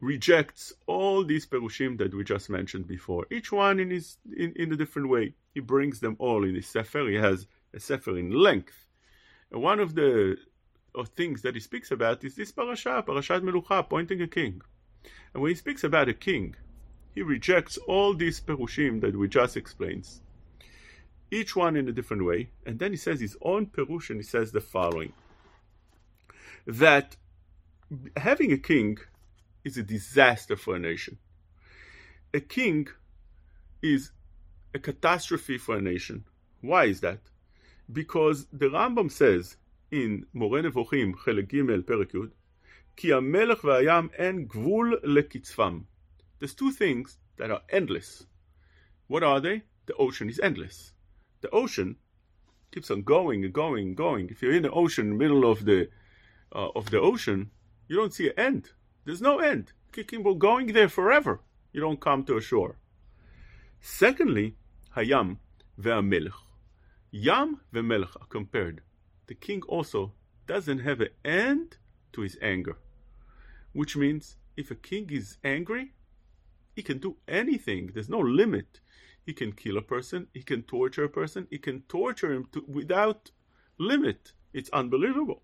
rejects 0.00 0.72
all 0.86 1.24
these 1.24 1.46
perushim 1.46 1.98
that 1.98 2.14
we 2.14 2.22
just 2.24 2.48
mentioned 2.50 2.86
before, 2.86 3.26
each 3.30 3.50
one 3.50 3.80
in 3.80 3.90
his 3.90 4.16
in, 4.36 4.52
in 4.56 4.72
a 4.72 4.76
different 4.76 5.08
way. 5.08 5.34
He 5.54 5.60
brings 5.60 6.00
them 6.00 6.16
all 6.18 6.44
in 6.44 6.54
his 6.54 6.68
sefer. 6.68 7.08
He 7.08 7.16
has 7.16 7.46
a 7.74 7.80
sefer 7.80 8.16
in 8.16 8.30
length. 8.30 8.86
And 9.50 9.62
one 9.62 9.80
of 9.80 9.94
the 9.94 10.36
of 10.98 11.08
things 11.08 11.42
that 11.42 11.54
he 11.54 11.60
speaks 11.60 11.90
about 11.90 12.24
is 12.24 12.34
this 12.34 12.52
parasha, 12.52 13.04
parashat 13.06 13.42
Melucha, 13.42 13.78
appointing 13.80 14.20
a 14.22 14.26
king. 14.26 14.60
And 15.32 15.42
when 15.42 15.50
he 15.50 15.54
speaks 15.54 15.84
about 15.84 16.08
a 16.08 16.14
king, 16.14 16.56
he 17.14 17.22
rejects 17.22 17.78
all 17.78 18.14
these 18.14 18.40
perushim 18.40 19.00
that 19.00 19.16
we 19.16 19.28
just 19.28 19.56
explained, 19.56 20.08
each 21.30 21.54
one 21.54 21.76
in 21.76 21.88
a 21.88 21.92
different 21.92 22.24
way, 22.24 22.50
and 22.66 22.78
then 22.78 22.90
he 22.90 22.96
says 22.96 23.20
his 23.20 23.36
own 23.42 23.66
perush, 23.66 24.10
and 24.10 24.18
he 24.18 24.24
says 24.24 24.52
the 24.52 24.60
following: 24.60 25.12
that 26.66 27.16
having 28.16 28.52
a 28.52 28.58
king 28.58 28.98
is 29.64 29.76
a 29.76 29.82
disaster 29.82 30.56
for 30.56 30.76
a 30.76 30.78
nation. 30.78 31.18
A 32.34 32.40
king 32.40 32.88
is 33.82 34.10
a 34.74 34.78
catastrophe 34.78 35.58
for 35.58 35.76
a 35.76 35.80
nation. 35.80 36.24
Why 36.60 36.84
is 36.86 37.00
that? 37.00 37.20
Because 37.90 38.46
the 38.52 38.66
Rambam 38.66 39.10
says 39.10 39.56
in 39.91 40.25
מורה 40.33 40.61
נבוכים, 40.61 41.15
חלק 41.17 41.53
ג', 41.53 41.81
פרק 41.85 42.13
י', 42.13 42.17
כי 42.95 43.13
המלך 43.13 43.63
והים 43.63 44.07
אין 44.13 44.45
גבול 44.45 44.99
לקצפם. 45.03 45.81
There's 46.39 46.55
two 46.55 46.71
things 46.71 47.17
that 47.37 47.49
are 47.51 47.61
endless. 47.69 48.25
What 49.07 49.23
are 49.23 49.39
they? 49.39 49.61
The 49.85 49.95
ocean 49.95 50.29
is 50.29 50.39
endless. 50.39 50.93
The 51.41 51.49
ocean 51.49 51.97
keeps 52.71 52.89
on 52.89 53.01
going 53.03 53.43
and 53.45 53.53
going 53.53 53.87
and 53.89 53.97
going. 53.97 54.29
If 54.29 54.41
you're 54.41 54.53
in 54.53 54.63
the 54.63 54.71
ocean, 54.71 55.17
middle 55.17 55.49
of 55.51 55.65
the 55.65 55.89
uh, 56.55 56.69
of 56.79 56.89
the 56.91 56.99
ocean, 56.99 57.51
you 57.87 57.95
don't 57.95 58.13
see 58.13 58.27
an 58.29 58.39
end. 58.49 58.63
There's 59.05 59.21
no 59.21 59.39
end. 59.39 59.73
Keep 59.91 60.25
on 60.25 60.37
going 60.39 60.67
there 60.73 60.89
forever. 60.89 61.41
You 61.73 61.81
don't 61.81 61.99
come 61.99 62.23
to 62.25 62.37
a 62.37 62.41
shore. 62.41 62.77
Secondly, 63.81 64.55
Hayam 64.95 65.37
ve'amelech. 65.79 66.39
Yam 67.11 67.59
v'melech 67.73 68.15
are 68.21 68.27
compared. 68.27 68.81
the 69.28 69.34
king 69.34 69.62
also 69.68 70.12
doesn't 70.46 70.80
have 70.80 71.00
an 71.00 71.10
end 71.24 71.76
to 72.12 72.22
his 72.22 72.36
anger. 72.42 72.76
Which 73.72 73.96
means 73.96 74.36
if 74.56 74.70
a 74.70 74.74
king 74.74 75.08
is 75.10 75.36
angry, 75.44 75.92
he 76.74 76.82
can 76.82 76.98
do 76.98 77.16
anything, 77.28 77.90
there's 77.94 78.08
no 78.08 78.18
limit. 78.18 78.80
He 79.24 79.34
can 79.34 79.52
kill 79.52 79.76
a 79.76 79.82
person, 79.82 80.26
he 80.32 80.42
can 80.42 80.62
torture 80.62 81.04
a 81.04 81.08
person, 81.08 81.46
he 81.50 81.58
can 81.58 81.82
torture 81.82 82.32
him 82.32 82.48
to, 82.52 82.64
without 82.66 83.30
limit. 83.78 84.32
It's 84.52 84.70
unbelievable. 84.70 85.42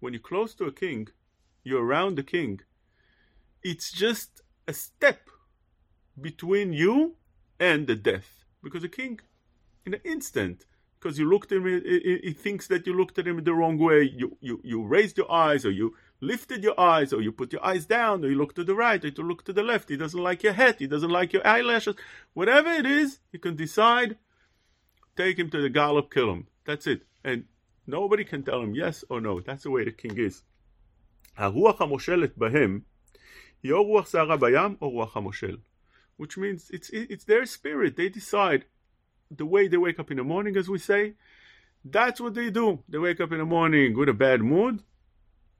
When 0.00 0.12
you're 0.14 0.20
close 0.20 0.54
to 0.54 0.64
a 0.64 0.72
king, 0.72 1.08
you're 1.62 1.84
around 1.84 2.16
the 2.16 2.22
king. 2.22 2.60
It's 3.62 3.92
just 3.92 4.40
a 4.66 4.72
step 4.72 5.28
between 6.18 6.72
you 6.72 7.16
and 7.58 7.86
the 7.86 7.96
death. 7.96 8.44
Because 8.62 8.82
the 8.82 8.88
king 8.88 9.20
in 9.85 9.93
an 9.93 10.01
instant, 10.03 10.65
because 10.99 11.19
you 11.19 11.29
looked 11.29 11.51
at 11.51 11.59
him, 11.59 11.65
he, 11.65 12.19
he 12.23 12.33
thinks 12.33 12.67
that 12.67 12.87
you 12.87 12.93
looked 12.93 13.19
at 13.19 13.27
him 13.27 13.43
the 13.43 13.53
wrong 13.53 13.77
way. 13.77 14.03
You, 14.03 14.37
you, 14.41 14.59
you 14.63 14.83
raised 14.83 15.17
your 15.17 15.31
eyes, 15.31 15.65
or 15.65 15.71
you 15.71 15.95
lifted 16.19 16.63
your 16.63 16.79
eyes, 16.79 17.13
or 17.13 17.21
you 17.21 17.31
put 17.31 17.53
your 17.53 17.63
eyes 17.63 17.85
down, 17.85 18.23
or 18.23 18.29
you 18.29 18.35
look 18.35 18.55
to 18.55 18.63
the 18.63 18.73
right, 18.73 19.03
or 19.03 19.07
you 19.07 19.23
look 19.23 19.45
to 19.45 19.53
the 19.53 19.63
left. 19.63 19.89
He 19.89 19.97
doesn't 19.97 20.19
like 20.19 20.41
your 20.41 20.53
hat, 20.53 20.77
he 20.79 20.87
doesn't 20.87 21.09
like 21.09 21.33
your 21.33 21.45
eyelashes. 21.45 21.95
Whatever 22.33 22.71
it 22.71 22.85
is, 22.85 23.19
you 23.31 23.39
can 23.39 23.55
decide, 23.55 24.17
take 25.15 25.37
him 25.37 25.49
to 25.51 25.61
the 25.61 25.69
gallop, 25.69 26.11
kill 26.11 26.31
him. 26.31 26.47
That's 26.65 26.87
it. 26.87 27.01
And 27.23 27.45
nobody 27.85 28.23
can 28.23 28.43
tell 28.43 28.61
him 28.61 28.73
yes 28.73 29.03
or 29.09 29.21
no. 29.21 29.39
That's 29.39 29.63
the 29.63 29.71
way 29.71 29.83
the 29.85 29.91
king 29.91 30.17
is. 30.17 30.41
הרוח 31.37 31.81
המושלת 31.81 32.37
בהם 32.37 32.79
היא 33.63 33.71
או 33.71 33.83
רוח 33.83 34.07
סערה 34.07 34.37
בים 34.37 34.75
או 34.81 34.89
רוח 34.89 35.17
המושל. 35.17 35.57
Which 36.17 36.37
means 36.37 36.71
it's, 36.71 36.89
it's 36.91 37.25
their 37.25 37.45
spirit. 37.45 37.97
They 37.97 38.09
decide 38.09 38.65
the 39.31 39.45
way 39.45 39.67
they 39.67 39.77
wake 39.77 39.99
up 39.99 40.11
in 40.11 40.17
the 40.17 40.23
morning, 40.23 40.55
as 40.57 40.69
we 40.69 40.79
say. 40.79 41.13
That's 41.83 42.19
what 42.19 42.33
they 42.33 42.49
do. 42.49 42.83
They 42.89 42.97
wake 42.97 43.21
up 43.21 43.31
in 43.31 43.39
the 43.39 43.45
morning 43.45 43.95
with 43.97 44.09
a 44.09 44.13
bad 44.13 44.41
mood. 44.41 44.81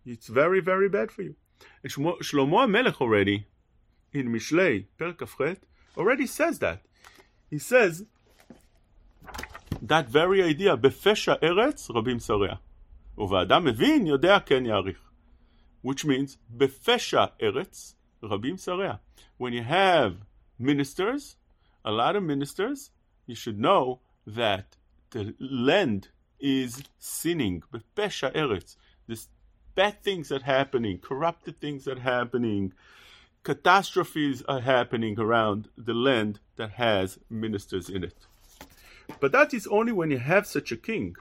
It's 0.05 0.27
very, 0.27 0.59
very 0.59 0.89
bad 0.89 1.11
for 1.11 1.21
you. 1.23 1.35
And 1.83 1.91
Shlomo 1.91 2.69
Melech 2.69 2.99
already, 3.01 3.47
in 4.13 4.29
Mishlei, 4.29 4.85
Per 4.97 5.13
Kafret, 5.13 5.57
already 5.97 6.27
says 6.27 6.59
that. 6.59 6.81
He 7.49 7.59
says 7.59 8.03
that 9.81 10.09
very 10.09 10.41
idea, 10.43 10.75
בפשע 10.75 11.33
ארץ 11.43 11.89
רבים 11.89 12.19
שריה. 12.19 12.55
ובאדם 13.17 13.65
מבין 13.65 14.07
יודע 14.07 14.39
כן 14.39 14.65
יעריך. 14.65 14.97
Which 15.83 16.05
means, 16.05 16.37
בפשע 16.49 17.25
ארץ 17.41 17.95
רבים 18.23 18.57
שריה. 18.57 18.93
When 19.37 19.53
you 19.53 19.63
have 19.63 20.13
ministers, 20.59 21.37
a 21.83 21.91
lot 21.91 22.15
of 22.15 22.23
ministers, 22.23 22.91
you 23.30 23.36
should 23.36 23.60
know 23.60 24.00
that 24.26 24.76
the 25.10 25.34
land 25.38 26.08
is 26.40 26.82
sinning. 26.98 27.62
Pesha 27.96 28.34
eretz. 28.34 28.76
This 29.06 29.28
bad 29.76 30.02
things 30.02 30.32
are 30.32 30.42
happening, 30.42 30.98
corrupted 30.98 31.60
things 31.60 31.86
are 31.86 32.00
happening, 32.00 32.72
catastrophes 33.44 34.42
are 34.48 34.60
happening 34.60 35.18
around 35.18 35.68
the 35.78 35.94
land 35.94 36.40
that 36.56 36.72
has 36.72 37.18
ministers 37.30 37.88
in 37.88 38.02
it. 38.02 38.16
But 39.20 39.32
that 39.32 39.54
is 39.54 39.66
only 39.68 39.92
when 39.92 40.10
you 40.10 40.18
have 40.18 40.46
such 40.46 40.72
a 40.72 40.76
king 40.76 41.14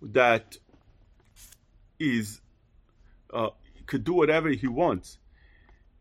that 0.00 0.56
is 1.98 2.40
uh, 3.32 3.50
could 3.86 4.04
do 4.04 4.12
whatever 4.12 4.48
he 4.50 4.68
wants, 4.68 5.18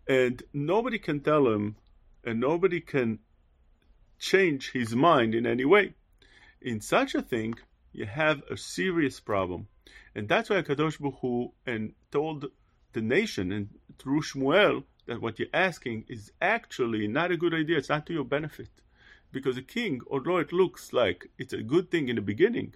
and 0.07 0.43
nobody 0.53 0.99
can 0.99 1.19
tell 1.19 1.47
him, 1.47 1.75
and 2.23 2.39
nobody 2.39 2.79
can 2.79 3.19
change 4.19 4.71
his 4.71 4.95
mind 4.95 5.35
in 5.35 5.45
any 5.45 5.65
way. 5.65 5.93
In 6.61 6.81
such 6.81 7.15
a 7.15 7.21
thing, 7.21 7.55
you 7.93 8.05
have 8.05 8.43
a 8.49 8.57
serious 8.57 9.19
problem, 9.19 9.67
and 10.15 10.27
that's 10.27 10.49
why 10.49 10.61
Kadosh 10.61 10.97
Hu 11.21 11.51
and 11.65 11.93
told 12.11 12.45
the 12.93 13.01
nation 13.01 13.51
and 13.51 13.69
through 13.99 14.21
Shmuel 14.21 14.83
that 15.05 15.21
what 15.21 15.39
you're 15.39 15.47
asking 15.53 16.05
is 16.07 16.31
actually 16.41 17.07
not 17.07 17.31
a 17.31 17.37
good 17.37 17.53
idea. 17.53 17.77
It's 17.77 17.89
not 17.89 18.05
to 18.07 18.13
your 18.13 18.25
benefit 18.25 18.69
because 19.31 19.57
a 19.57 19.61
king, 19.61 20.01
although 20.09 20.37
it 20.37 20.53
looks 20.53 20.93
like 20.93 21.29
it's 21.37 21.53
a 21.53 21.61
good 21.61 21.91
thing 21.91 22.09
in 22.09 22.15
the 22.15 22.21
beginning, 22.21 22.73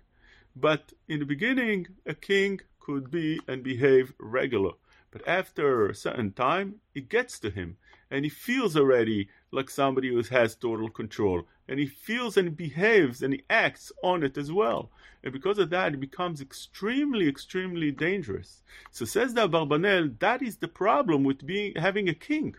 but 0.55 0.93
in 1.07 1.19
the 1.19 1.25
beginning, 1.25 1.87
a 2.05 2.13
king 2.13 2.59
could 2.79 3.09
be 3.09 3.39
and 3.47 3.63
behave 3.63 4.13
regular. 4.19 4.73
But 5.11 5.27
after 5.27 5.87
a 5.87 5.95
certain 5.95 6.31
time, 6.31 6.75
it 6.95 7.09
gets 7.09 7.37
to 7.39 7.49
him, 7.49 7.77
and 8.09 8.23
he 8.23 8.29
feels 8.29 8.77
already 8.77 9.29
like 9.51 9.69
somebody 9.69 10.09
who 10.09 10.21
has 10.23 10.55
total 10.55 10.89
control, 10.89 11.43
and 11.67 11.79
he 11.79 11.85
feels 11.85 12.37
and 12.37 12.55
behaves 12.55 13.21
and 13.21 13.33
he 13.33 13.43
acts 13.49 13.91
on 14.03 14.23
it 14.23 14.37
as 14.37 14.51
well. 14.51 14.89
And 15.23 15.33
because 15.33 15.57
of 15.57 15.69
that, 15.69 15.93
it 15.93 15.99
becomes 15.99 16.41
extremely, 16.41 17.27
extremely 17.27 17.91
dangerous. 17.91 18.63
So 18.91 19.05
says 19.05 19.33
the 19.33 19.47
Abarbanel, 19.47 20.17
that 20.19 20.41
is 20.41 20.57
the 20.57 20.67
problem 20.67 21.23
with 21.23 21.45
being 21.45 21.73
having 21.75 22.09
a 22.09 22.13
king. 22.13 22.55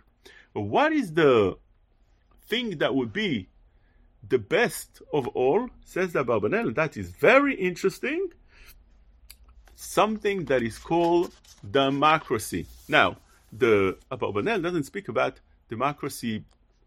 What 0.53 0.93
is 0.93 1.15
the 1.15 1.57
thing 2.49 2.79
that 2.79 2.95
would 2.95 3.13
be 3.13 3.49
the 4.29 4.39
best 4.39 5.03
of 5.13 5.27
all, 5.29 5.71
says 5.85 6.13
the 6.13 6.25
Abarbanel, 6.25 6.75
that 6.75 6.97
is 6.97 7.11
very 7.11 7.55
interesting, 7.55 8.29
something 9.83 10.45
that 10.47 10.63
is 10.63 10.79
called 10.79 11.35
democracy. 11.71 12.67
Now, 12.89 13.17
the 13.53 13.99
Abarbanel 14.11 14.63
doesn't 14.63 14.85
speak 14.85 15.09
about 15.09 15.41
democracy 15.69 16.45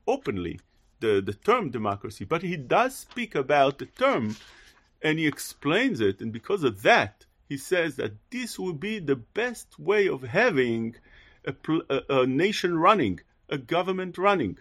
openly, 0.07 0.59
the, 0.99 1.21
the 1.21 1.33
term 1.33 1.69
democracy, 1.69 2.25
but 2.25 2.41
he 2.41 2.57
does 2.57 2.95
speak 2.95 3.35
about 3.35 3.79
the 3.79 3.85
term 3.85 4.35
and 5.01 5.19
he 5.19 5.27
explains 5.27 6.01
it, 6.01 6.21
and 6.21 6.31
because 6.31 6.63
of 6.63 6.81
that, 6.81 7.25
he 7.47 7.57
says 7.57 7.95
that 7.97 8.13
this 8.31 8.57
will 8.57 8.73
be 8.73 8.97
the 8.97 9.15
best 9.15 9.77
way 9.77 10.07
of 10.07 10.23
having 10.23 10.95
a, 11.45 11.53
a, 11.89 12.21
a 12.21 12.25
nation 12.25 12.79
running, 12.79 13.19
a 13.49 13.57
government 13.57 14.17
running. 14.17 14.57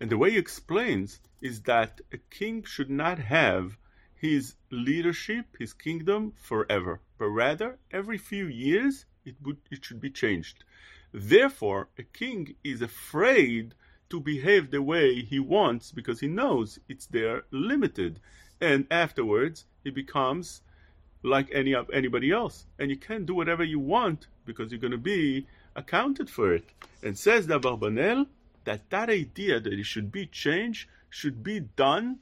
And 0.00 0.10
the 0.10 0.18
way 0.18 0.32
he 0.32 0.38
explains 0.38 1.20
is 1.40 1.60
that 1.62 2.00
a 2.12 2.18
king 2.18 2.64
should 2.64 2.90
not 2.90 3.18
have 3.18 3.76
his 4.24 4.54
leadership, 4.70 5.44
his 5.58 5.74
kingdom 5.74 6.32
forever, 6.34 6.98
but 7.18 7.26
rather 7.26 7.78
every 7.90 8.16
few 8.16 8.46
years 8.46 9.04
it, 9.26 9.34
would, 9.42 9.58
it 9.70 9.84
should 9.84 10.00
be 10.00 10.08
changed. 10.08 10.64
Therefore, 11.12 11.88
a 11.98 12.04
king 12.04 12.54
is 12.64 12.80
afraid 12.80 13.74
to 14.08 14.18
behave 14.18 14.70
the 14.70 14.80
way 14.80 15.20
he 15.20 15.38
wants 15.38 15.92
because 15.92 16.20
he 16.20 16.26
knows 16.26 16.78
it's 16.88 17.04
there 17.04 17.42
limited. 17.50 18.18
And 18.62 18.86
afterwards, 18.90 19.66
he 19.82 19.90
becomes 19.90 20.62
like 21.22 21.50
any 21.52 21.74
anybody 21.92 22.30
else. 22.30 22.64
And 22.78 22.88
you 22.88 22.96
can't 22.96 23.26
do 23.26 23.34
whatever 23.34 23.62
you 23.62 23.78
want 23.78 24.26
because 24.46 24.72
you're 24.72 24.80
going 24.80 25.00
to 25.02 25.10
be 25.18 25.46
accounted 25.76 26.30
for 26.30 26.54
it. 26.54 26.64
And 27.02 27.18
says 27.18 27.46
the 27.46 27.60
Abarbanel 27.60 28.26
that 28.64 28.88
that 28.88 29.10
idea 29.10 29.60
that 29.60 29.74
it 29.74 29.84
should 29.84 30.10
be 30.10 30.24
changed 30.24 30.88
should 31.10 31.42
be 31.42 31.60
done 31.60 32.20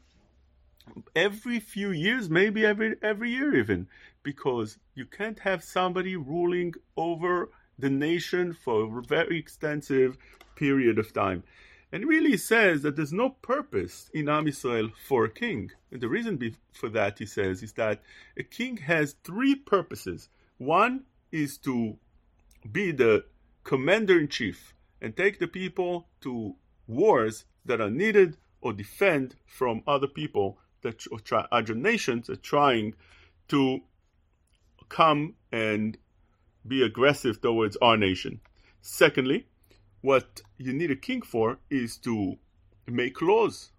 every 1.15 1.61
few 1.61 1.91
years, 1.91 2.29
maybe 2.29 2.65
every 2.65 2.97
every 3.03 3.31
year 3.31 3.55
even, 3.57 3.89
because 4.23 4.79
you 4.95 5.07
can't 5.07 5.41
have 5.41 5.63
somebody 5.63 6.17
ruling 6.17 6.75
over 6.97 7.51
the 7.79 7.91
nation 7.91 8.53
for 8.53 8.99
a 8.99 9.03
very 9.03 9.39
extensive 9.39 10.17
period 10.57 10.99
of 10.99 11.13
time. 11.13 11.43
And 11.91 12.07
really 12.07 12.39
says 12.39 12.83
that 12.83 12.97
there's 12.97 13.13
no 13.13 13.31
purpose 13.31 14.11
in 14.15 14.29
Am 14.29 14.49
Israel 14.49 14.89
for 15.07 15.25
a 15.27 15.31
king. 15.31 15.71
And 15.91 16.01
the 16.01 16.09
reason 16.09 16.57
for 16.73 16.89
that, 16.89 17.19
he 17.19 17.27
says, 17.27 17.63
is 17.63 17.73
that 17.73 18.01
a 18.37 18.43
king 18.43 18.79
has 18.79 19.17
three 19.25 19.55
purposes. 19.55 20.31
One 20.57 21.05
is 21.31 21.59
to 21.59 21.99
be 22.71 22.93
the 22.93 23.25
commander 23.65 24.19
in 24.19 24.29
chief 24.29 24.75
and 25.03 25.15
take 25.15 25.39
the 25.39 25.49
people 25.49 26.07
to 26.23 26.55
wars 26.87 27.45
that 27.65 27.81
are 27.81 27.91
needed 27.91 28.39
or 28.63 28.73
defend 28.73 29.37
from 29.45 29.83
other 29.87 30.07
people 30.07 30.59
that 30.83 31.07
other 31.51 31.73
uh, 31.73 31.77
nations 31.77 32.29
are 32.31 32.37
trying 32.37 32.95
to 33.49 33.81
come 34.89 35.35
and 35.51 35.97
be 36.67 36.83
aggressive 36.83 37.41
towards 37.41 37.77
our 37.79 37.97
nation. 37.97 38.41
Secondly, 38.81 39.47
what 40.01 40.43
you 40.59 40.73
need 40.73 40.91
a 40.91 40.97
king 40.97 41.23
for 41.23 41.59
is 41.71 41.97
to 41.99 42.37
make 42.87 43.23
laws. 43.23 43.71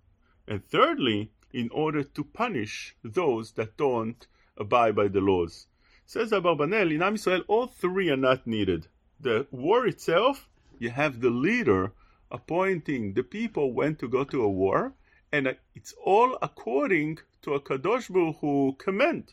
And 0.48 0.66
thirdly, 0.66 1.32
in 1.54 1.70
order 1.70 2.04
to 2.04 2.24
punish 2.24 2.96
those 3.04 3.52
that 3.52 3.78
don't 3.78 4.26
abide 4.58 4.96
by 4.96 5.08
the 5.08 5.22
laws. 5.22 5.68
Says 6.06 6.32
Abarbanel, 6.32 6.94
in 6.94 7.02
Am 7.02 7.16
Yisrael, 7.16 7.44
all 7.48 7.68
three 7.68 8.10
are 8.10 8.18
not 8.18 8.48
needed. 8.48 8.88
The 9.20 9.48
war 9.52 9.86
itself, 9.86 10.50
you 10.80 10.90
have 10.90 11.22
the 11.22 11.30
leader 11.30 11.94
appointing 12.32 13.14
the 13.14 13.24
people 13.24 13.72
when 13.72 13.96
to 13.98 14.08
go 14.08 14.24
to 14.24 14.44
a 14.44 14.50
war, 14.50 14.94
and 15.33 15.57
it's 15.75 15.95
all 16.05 16.39
according 16.43 17.19
to 17.43 17.55
a 17.55 17.61
Kadosh 17.61 18.11
Baruch 18.11 18.37
Hu 18.41 18.75
command. 18.79 19.33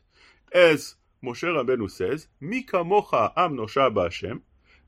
As 0.54 0.96
Moshe 1.24 1.44
Rabbeinu 1.44 1.90
says, 1.90 2.28
מי 2.42 2.66
כמוך 2.66 3.14
עם 3.38 3.56
נושע 3.56 3.90
בהשם, 3.90 4.38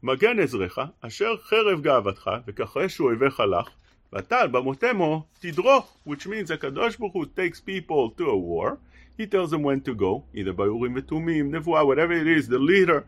מגן 0.03 0.39
עזרך, 0.39 0.79
אשר 1.01 1.37
חרב 1.37 1.81
גאוותך, 1.81 2.29
וכחש 2.47 2.99
אויביך 2.99 3.39
לך, 3.39 3.69
Vatal 4.13 4.49
b'motemo 4.49 5.25
tidroch, 5.41 5.87
which 6.05 6.27
means 6.27 6.49
Hakadosh 6.49 6.97
Baruch 6.97 7.13
Hu 7.13 7.25
takes 7.25 7.59
people 7.59 8.11
to 8.11 8.29
a 8.29 8.37
war. 8.37 8.79
He 9.17 9.27
tells 9.27 9.51
them 9.51 9.63
when 9.63 9.81
to 9.81 9.93
go, 9.95 10.23
either 10.33 10.53
by 10.53 10.65
Urim 10.65 10.95
v'Tumim, 10.95 11.49
Nevuah, 11.49 11.85
whatever 11.85 12.13
it 12.13 12.27
is, 12.27 12.47
the 12.47 12.59
leader, 12.59 13.05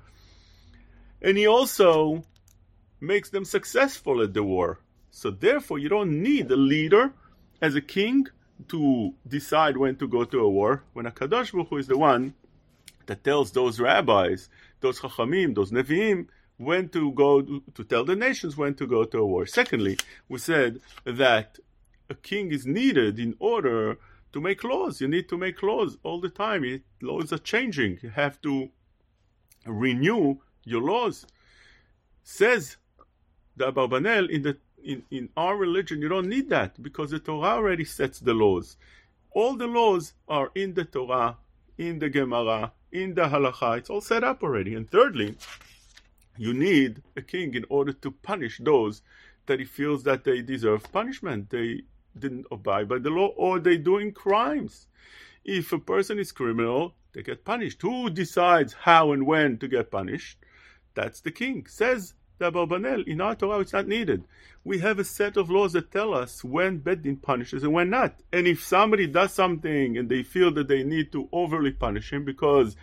and 1.22 1.38
he 1.38 1.48
also 1.48 2.24
makes 3.00 3.30
them 3.30 3.46
successful 3.46 4.22
at 4.22 4.34
the 4.34 4.44
war. 4.44 4.80
So 5.12 5.32
therefore, 5.32 5.80
you 5.80 5.90
don't 5.90 6.22
need 6.22 6.52
a 6.52 6.56
leader 6.56 7.14
as 7.65 7.75
a 7.75 7.81
king 7.99 8.27
to 8.69 9.15
decide 9.27 9.77
when 9.79 9.97
to 9.97 10.07
go 10.07 10.23
to 10.25 10.39
a 10.41 10.51
war. 10.59 10.83
When 10.93 11.07
a 11.07 11.11
Kadosh 11.11 11.51
Hu 11.51 11.77
is 11.79 11.87
the 11.87 11.97
one 11.97 12.35
that 13.07 13.25
tells 13.25 13.53
those 13.53 13.81
rabbis, 13.81 14.51
those 14.81 15.01
chachamim, 15.01 15.55
those 15.55 15.71
nevi'im, 15.71 16.27
when 16.59 16.91
to 16.91 17.11
go 17.13 17.31
to 17.77 17.85
tell 17.85 18.05
the 18.05 18.17
nations 18.27 18.55
when 18.57 18.75
to 18.75 18.87
go 18.87 19.05
to 19.05 19.19
a 19.19 19.27
war. 19.27 19.47
Secondly, 19.47 19.97
we 20.29 20.39
said 20.39 20.73
that 21.05 21.59
a 22.11 22.15
king 22.15 22.53
is 22.53 22.67
needed 22.67 23.19
in 23.19 23.35
order 23.39 23.99
to 24.33 24.39
make 24.43 24.63
laws. 24.63 25.01
You 25.01 25.09
need 25.09 25.29
to 25.31 25.39
make 25.39 25.63
laws 25.63 25.97
all 26.03 26.21
the 26.21 26.35
time. 26.45 26.65
It, 26.65 26.83
laws 27.01 27.33
are 27.33 27.39
changing. 27.39 27.99
You 28.03 28.11
have 28.11 28.43
to 28.43 28.69
renew 29.67 30.37
your 30.65 30.83
laws. 30.83 31.27
Says 32.23 32.77
the 33.57 33.73
Abarbanel 33.73 34.29
in 34.29 34.43
the 34.43 34.59
in, 34.85 35.03
in 35.11 35.29
our 35.37 35.57
religion 35.57 36.01
you 36.01 36.09
don't 36.09 36.29
need 36.29 36.49
that 36.51 36.81
because 36.83 37.11
the 37.11 37.19
Torah 37.19 37.57
already 37.57 37.85
sets 37.85 38.21
the 38.21 38.35
laws. 38.35 38.77
All 39.33 39.57
the 39.57 39.67
laws 39.67 40.13
are 40.29 40.51
in 40.55 40.75
the 40.75 40.85
Torah, 40.85 41.37
in 41.79 41.99
the 41.99 42.09
Gemara, 42.09 42.73
in 42.93 43.15
the 43.15 43.23
Halacha. 43.23 43.79
It's 43.79 43.91
all 43.91 44.01
set 44.01 44.23
up 44.23 44.43
already. 44.43 44.75
And 44.75 44.89
thirdly, 44.89 45.37
you 46.37 46.55
need 46.55 47.03
a 47.17 47.23
king 47.23 47.55
in 47.55 47.65
order 47.69 47.93
to 47.93 48.11
punish 48.11 48.59
those 48.59 49.03
that 49.47 49.59
he 49.59 49.65
feels 49.65 50.05
that 50.05 50.25
they 50.25 50.43
deserve 50.43 50.91
punishment. 50.93 51.51
They 51.51 51.83
didn't 52.19 52.47
abide 52.51 52.89
by 52.89 52.99
the 52.99 53.11
law 53.11 53.29
or 53.37 53.59
they're 53.59 53.77
doing 53.77 54.13
crimes. 54.13 54.87
If 55.45 55.73
a 55.73 55.79
person 55.79 56.19
is 56.19 56.33
criminal, 56.33 56.95
they 57.13 57.23
get 57.23 57.45
punished. 57.45 57.83
Who 57.83 58.11
decides 58.11 58.73
how 58.73 59.13
and 59.13 59.27
when 59.27 59.59
to 59.59 59.69
get 59.69 59.91
punished? 59.91 60.39
That's 60.95 61.21
the 61.21 61.31
king. 61.31 61.67
Says 61.67 62.15
the 62.53 62.67
Abarbanel, 62.67 63.07
in 63.07 63.21
our 63.21 63.35
Torah 63.35 63.61
it's 63.61 63.73
not 63.73 63.87
needed. 63.87 64.25
We 64.65 64.79
have 64.79 64.99
a 64.99 65.05
set 65.05 65.37
of 65.37 65.51
laws 65.51 65.73
that 65.75 65.91
tell 65.91 66.15
us 66.15 66.43
when 66.43 66.79
Beddin 66.79 67.17
punishes 67.17 67.63
and 67.63 67.73
when 67.73 67.91
not. 67.91 68.15
And 68.33 68.47
if 68.47 68.65
somebody 68.65 69.07
does 69.07 69.33
something 69.33 69.99
and 69.99 70.09
they 70.09 70.23
feel 70.23 70.51
that 70.55 70.69
they 70.69 70.83
need 70.83 71.13
to 71.13 71.29
overly 71.33 71.73
punish 71.73 72.13
him 72.13 72.25
because 72.25 72.77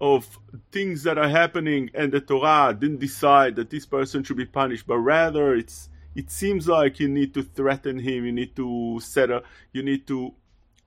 of 0.00 0.38
things 0.70 1.02
that 1.04 1.18
are 1.18 1.28
happening 1.28 1.90
and 1.94 2.12
the 2.12 2.20
Torah 2.20 2.76
didn't 2.78 3.00
decide 3.00 3.56
that 3.56 3.70
this 3.70 3.86
person 3.86 4.22
should 4.22 4.36
be 4.36 4.46
punished, 4.46 4.86
but 4.86 4.98
rather 4.98 5.54
it's 5.54 5.88
it 6.14 6.30
seems 6.30 6.66
like 6.66 6.98
you 6.98 7.08
need 7.08 7.32
to 7.34 7.42
threaten 7.42 7.98
him, 7.98 8.24
you 8.24 8.32
need 8.32 8.56
to 8.56 8.98
set 9.00 9.30
a 9.30 9.42
you 9.72 9.82
need 9.82 10.06
to 10.08 10.34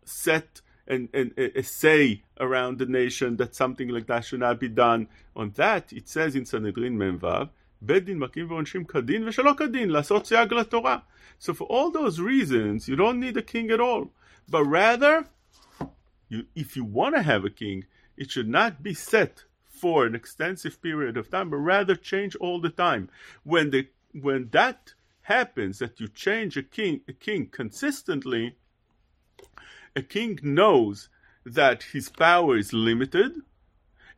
set 0.06 0.62
and, 0.88 1.10
and 1.14 1.34
a 1.38 1.64
say 1.64 2.24
around 2.40 2.80
the 2.80 2.86
nation 2.86 3.38
that 3.38 3.56
something 3.56 3.90
like 3.90 4.08
that 4.08 4.26
should 4.26 4.42
not 4.42 4.60
be 4.60 4.68
done. 4.68 5.08
On 5.36 5.52
that, 5.56 5.94
it 5.94 6.10
says 6.10 6.36
in 6.36 6.46
Sanhedrin 6.46 6.98
Memvav, 6.98 7.50
בית 7.83 8.05
דין 8.05 8.19
מכים 8.19 8.51
ועונשים 8.51 8.85
כדין 8.85 9.29
ושלא 9.29 9.53
כדין, 9.57 9.91
לעשות 9.91 10.27
סייג 10.27 10.53
לתורה. 10.55 10.99
So 11.41 11.53
for 11.53 11.67
all 11.67 11.91
those 11.91 12.19
reasons, 12.19 12.89
you 12.89 12.97
don't 12.97 13.21
need 13.21 13.37
a 13.37 13.43
king 13.43 13.71
at 13.71 13.81
all. 13.81 14.11
But 14.49 14.65
rather, 14.65 15.27
you, 16.29 16.47
if 16.55 16.77
you 16.77 16.85
want 16.85 17.15
to 17.17 17.23
have 17.23 17.45
a 17.45 17.51
king, 17.51 17.85
it 18.17 18.31
should 18.31 18.49
not 18.49 18.83
be 18.83 18.95
set 18.95 19.45
for 19.69 20.07
an 20.07 20.15
extensive 20.15 20.81
period 20.81 21.17
of 21.17 21.31
time, 21.31 21.51
but 21.51 21.59
rather 21.59 21.95
change 21.95 22.35
all 22.37 22.61
the 22.61 22.71
time. 22.71 23.11
When 23.45 23.71
the 23.71 23.89
when 24.13 24.49
that 24.53 24.95
happens, 25.23 25.79
that 25.81 26.01
you 26.01 26.09
change 26.09 26.57
a 26.57 26.63
king 26.63 27.03
a 27.07 27.13
king 27.13 27.49
consistently, 27.49 28.57
a 29.95 30.03
king 30.03 30.39
knows 30.43 31.09
that 31.45 31.83
his 31.95 32.09
power 32.09 32.57
is 32.57 32.73
limited 32.73 33.33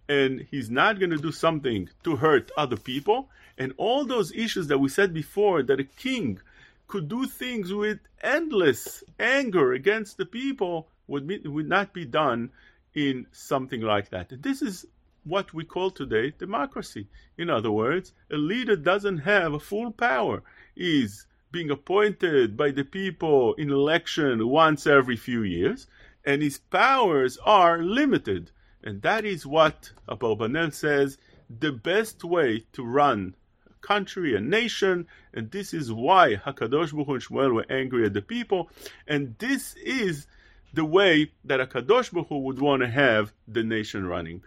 and 0.09 0.45
he's 0.51 0.69
not 0.69 0.99
going 0.99 1.11
to 1.11 1.17
do 1.17 1.31
something 1.31 1.89
to 2.03 2.15
hurt 2.17 2.51
other 2.57 2.77
people. 2.77 3.29
And 3.57 3.73
all 3.77 4.05
those 4.05 4.31
issues 4.33 4.67
that 4.67 4.79
we 4.79 4.89
said 4.89 5.13
before 5.13 5.63
that 5.63 5.79
a 5.79 5.83
king 5.83 6.39
could 6.87 7.07
do 7.07 7.25
things 7.25 7.73
with 7.73 7.99
endless 8.21 9.03
anger 9.19 9.73
against 9.73 10.17
the 10.17 10.25
people 10.25 10.87
would, 11.07 11.27
be, 11.27 11.39
would 11.39 11.69
not 11.69 11.93
be 11.93 12.05
done 12.05 12.51
in 12.93 13.25
something 13.31 13.81
like 13.81 14.09
that. 14.09 14.41
This 14.41 14.61
is 14.61 14.85
what 15.23 15.53
we 15.53 15.63
call 15.63 15.89
today 15.89 16.33
democracy. 16.37 17.07
In 17.37 17.49
other 17.49 17.71
words, 17.71 18.13
a 18.31 18.37
leader 18.37 18.75
doesn't 18.75 19.19
have 19.19 19.53
a 19.53 19.59
full 19.59 19.91
power. 19.91 20.43
He's 20.75 21.25
being 21.51 21.69
appointed 21.69 22.57
by 22.57 22.71
the 22.71 22.83
people 22.83 23.53
in 23.55 23.69
election 23.69 24.47
once 24.47 24.87
every 24.87 25.15
few 25.15 25.43
years, 25.43 25.87
and 26.25 26.41
his 26.41 26.57
powers 26.57 27.37
are 27.45 27.81
limited. 27.81 28.51
And 28.83 29.01
that 29.01 29.25
is 29.25 29.45
what 29.45 29.91
Abarbanel 30.09 30.73
says 30.73 31.17
the 31.59 31.71
best 31.71 32.23
way 32.23 32.65
to 32.73 32.83
run 32.83 33.35
a 33.67 33.85
country, 33.85 34.35
a 34.35 34.39
nation, 34.39 35.07
and 35.33 35.51
this 35.51 35.73
is 35.73 35.91
why 35.91 36.35
Hakadosh 36.35 36.91
Baruch 36.91 37.07
Hu 37.07 37.13
and 37.13 37.23
Shmuel 37.23 37.53
were 37.53 37.65
angry 37.69 38.05
at 38.05 38.13
the 38.13 38.21
people, 38.21 38.69
and 39.07 39.35
this 39.39 39.75
is 39.75 40.27
the 40.73 40.85
way 40.85 41.31
that 41.45 41.59
Hakadosh 41.59 42.11
Baruch 42.11 42.27
Hu 42.29 42.39
would 42.39 42.59
want 42.59 42.81
to 42.81 42.89
have 42.89 43.31
the 43.47 43.63
nation 43.63 44.05
running. 44.05 44.41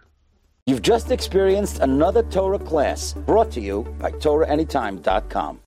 You've 0.65 0.81
just 0.81 1.11
experienced 1.11 1.79
another 1.79 2.23
Torah 2.23 2.59
class 2.59 3.13
brought 3.13 3.51
to 3.51 3.61
you 3.61 3.83
by 3.99 4.11
TorahAnytime.com. 4.11 5.55